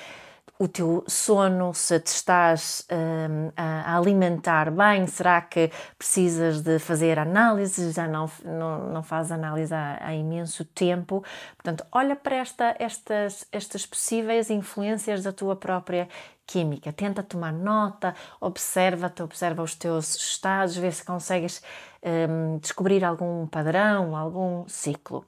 O 0.65 0.69
teu 0.69 1.05
sono, 1.07 1.75
se 1.75 2.01
te 2.01 2.07
estás 2.07 2.87
hum, 2.91 3.53
a 3.55 3.99
alimentar 3.99 4.71
bem, 4.71 5.07
será 5.07 5.43
que 5.43 5.71
precisas 5.99 6.63
de 6.63 6.79
fazer 6.79 7.19
análise? 7.19 7.93
Já 7.93 8.09
não, 8.09 8.31
não, 8.43 8.89
não 8.89 9.03
faz 9.03 9.31
análise 9.31 9.75
há, 9.75 10.15
imenso 10.15 10.65
tempo. 10.65 11.23
Portanto, 11.55 11.85
olha 11.93 12.17
para 12.17 12.37
esta, 12.37 12.75
estas, 12.79 13.47
estas 13.53 13.85
possíveis 13.85 14.49
influências 14.49 15.23
da 15.23 15.33
tua 15.35 15.55
própria 15.55 16.09
química. 16.47 16.91
Tenta 16.95 17.23
tomar 17.23 17.53
nota, 17.53 18.15
observa-te, 18.41 19.23
observa 19.23 19.63
os 19.63 19.75
teus 19.75 20.15
estados, 20.15 20.79
vê 20.79 20.91
se 20.91 21.05
consegues 21.05 21.63
hum, 22.03 22.57
descobrir 22.59 23.05
algum 23.05 23.47
padrão, 23.47 24.17
algum 24.17 24.67
ciclo. 24.67 25.27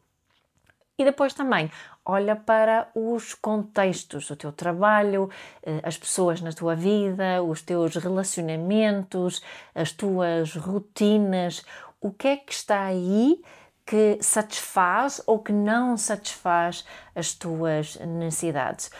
E 0.98 1.04
depois 1.04 1.34
também 1.34 1.70
olha 2.04 2.34
para 2.34 2.88
os 2.94 3.34
contextos 3.34 4.28
do 4.28 4.36
teu 4.36 4.50
trabalho, 4.50 5.28
eh, 5.62 5.80
as 5.82 5.98
pessoas 5.98 6.40
na 6.40 6.52
tua 6.52 6.74
vida, 6.74 7.42
os 7.42 7.60
teus 7.60 7.96
relacionamentos, 7.96 9.42
as 9.74 9.92
tuas 9.92 10.54
rotinas, 10.54 11.62
o 12.00 12.10
que 12.10 12.28
é 12.28 12.36
que 12.36 12.52
está 12.52 12.84
aí 12.84 13.42
que 13.84 14.18
satisfaz 14.20 15.22
ou 15.26 15.38
que 15.38 15.52
não 15.52 15.96
satisfaz 15.96 16.84
as 17.14 17.34
tuas 17.34 17.96
necessidades. 18.00 18.90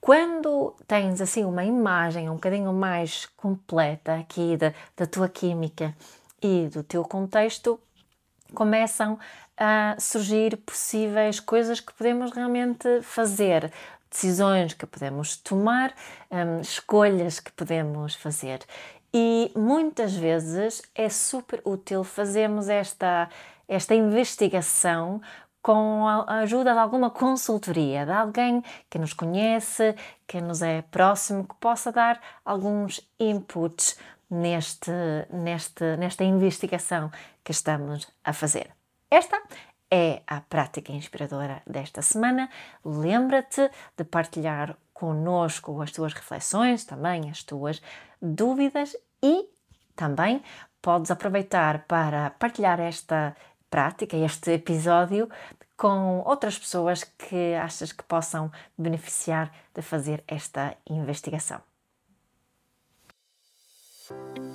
Quando 0.00 0.74
tens 0.86 1.20
assim 1.20 1.44
uma 1.44 1.64
imagem 1.64 2.28
um 2.28 2.34
bocadinho 2.34 2.72
mais 2.72 3.26
completa 3.36 4.16
aqui 4.16 4.56
da, 4.56 4.74
da 4.96 5.06
tua 5.06 5.28
química 5.28 5.94
e 6.42 6.68
do 6.68 6.82
teu 6.82 7.04
contexto, 7.04 7.80
começam 8.54 9.18
a 9.56 9.96
surgir 9.98 10.56
possíveis 10.58 11.38
coisas 11.40 11.80
que 11.80 11.92
podemos 11.92 12.32
realmente 12.32 13.02
fazer, 13.02 13.72
decisões 14.10 14.72
que 14.72 14.86
podemos 14.86 15.36
tomar, 15.36 15.92
hum, 16.30 16.60
escolhas 16.60 17.40
que 17.40 17.52
podemos 17.52 18.14
fazer. 18.14 18.60
E 19.12 19.52
muitas 19.54 20.14
vezes 20.14 20.82
é 20.94 21.08
super 21.08 21.60
útil 21.64 22.02
fazermos 22.02 22.68
esta, 22.68 23.28
esta 23.68 23.94
investigação 23.94 25.20
com 25.62 26.06
a 26.06 26.40
ajuda 26.40 26.74
de 26.74 26.78
alguma 26.78 27.08
consultoria, 27.08 28.04
de 28.04 28.12
alguém 28.12 28.62
que 28.90 28.98
nos 28.98 29.14
conhece, 29.14 29.94
que 30.26 30.38
nos 30.38 30.60
é 30.60 30.82
próximo, 30.82 31.44
que 31.44 31.54
possa 31.54 31.90
dar 31.90 32.20
alguns 32.44 33.00
inputs 33.18 33.96
neste, 34.34 34.90
neste, 35.30 35.96
nesta 35.96 36.24
investigação 36.24 37.10
que 37.44 37.52
estamos 37.52 38.06
a 38.24 38.32
fazer. 38.32 38.70
Esta 39.10 39.40
é 39.90 40.22
a 40.26 40.40
prática 40.40 40.92
inspiradora 40.92 41.62
desta 41.66 42.02
semana. 42.02 42.50
Lembra-te 42.84 43.70
de 43.96 44.04
partilhar 44.04 44.76
conosco 44.92 45.80
as 45.80 45.92
tuas 45.92 46.12
reflexões, 46.12 46.84
também 46.84 47.30
as 47.30 47.44
tuas 47.44 47.80
dúvidas 48.20 48.96
e 49.22 49.48
também 49.94 50.42
podes 50.82 51.10
aproveitar 51.10 51.84
para 51.86 52.30
partilhar 52.30 52.80
esta 52.80 53.36
prática, 53.70 54.16
este 54.16 54.52
episódio, 54.52 55.30
com 55.76 56.20
outras 56.24 56.58
pessoas 56.58 57.04
que 57.04 57.54
achas 57.54 57.92
que 57.92 58.02
possam 58.02 58.50
beneficiar 58.76 59.52
de 59.72 59.82
fazer 59.82 60.24
esta 60.26 60.76
investigação. 60.88 61.60
Thank 64.06 64.36
you 64.38 64.53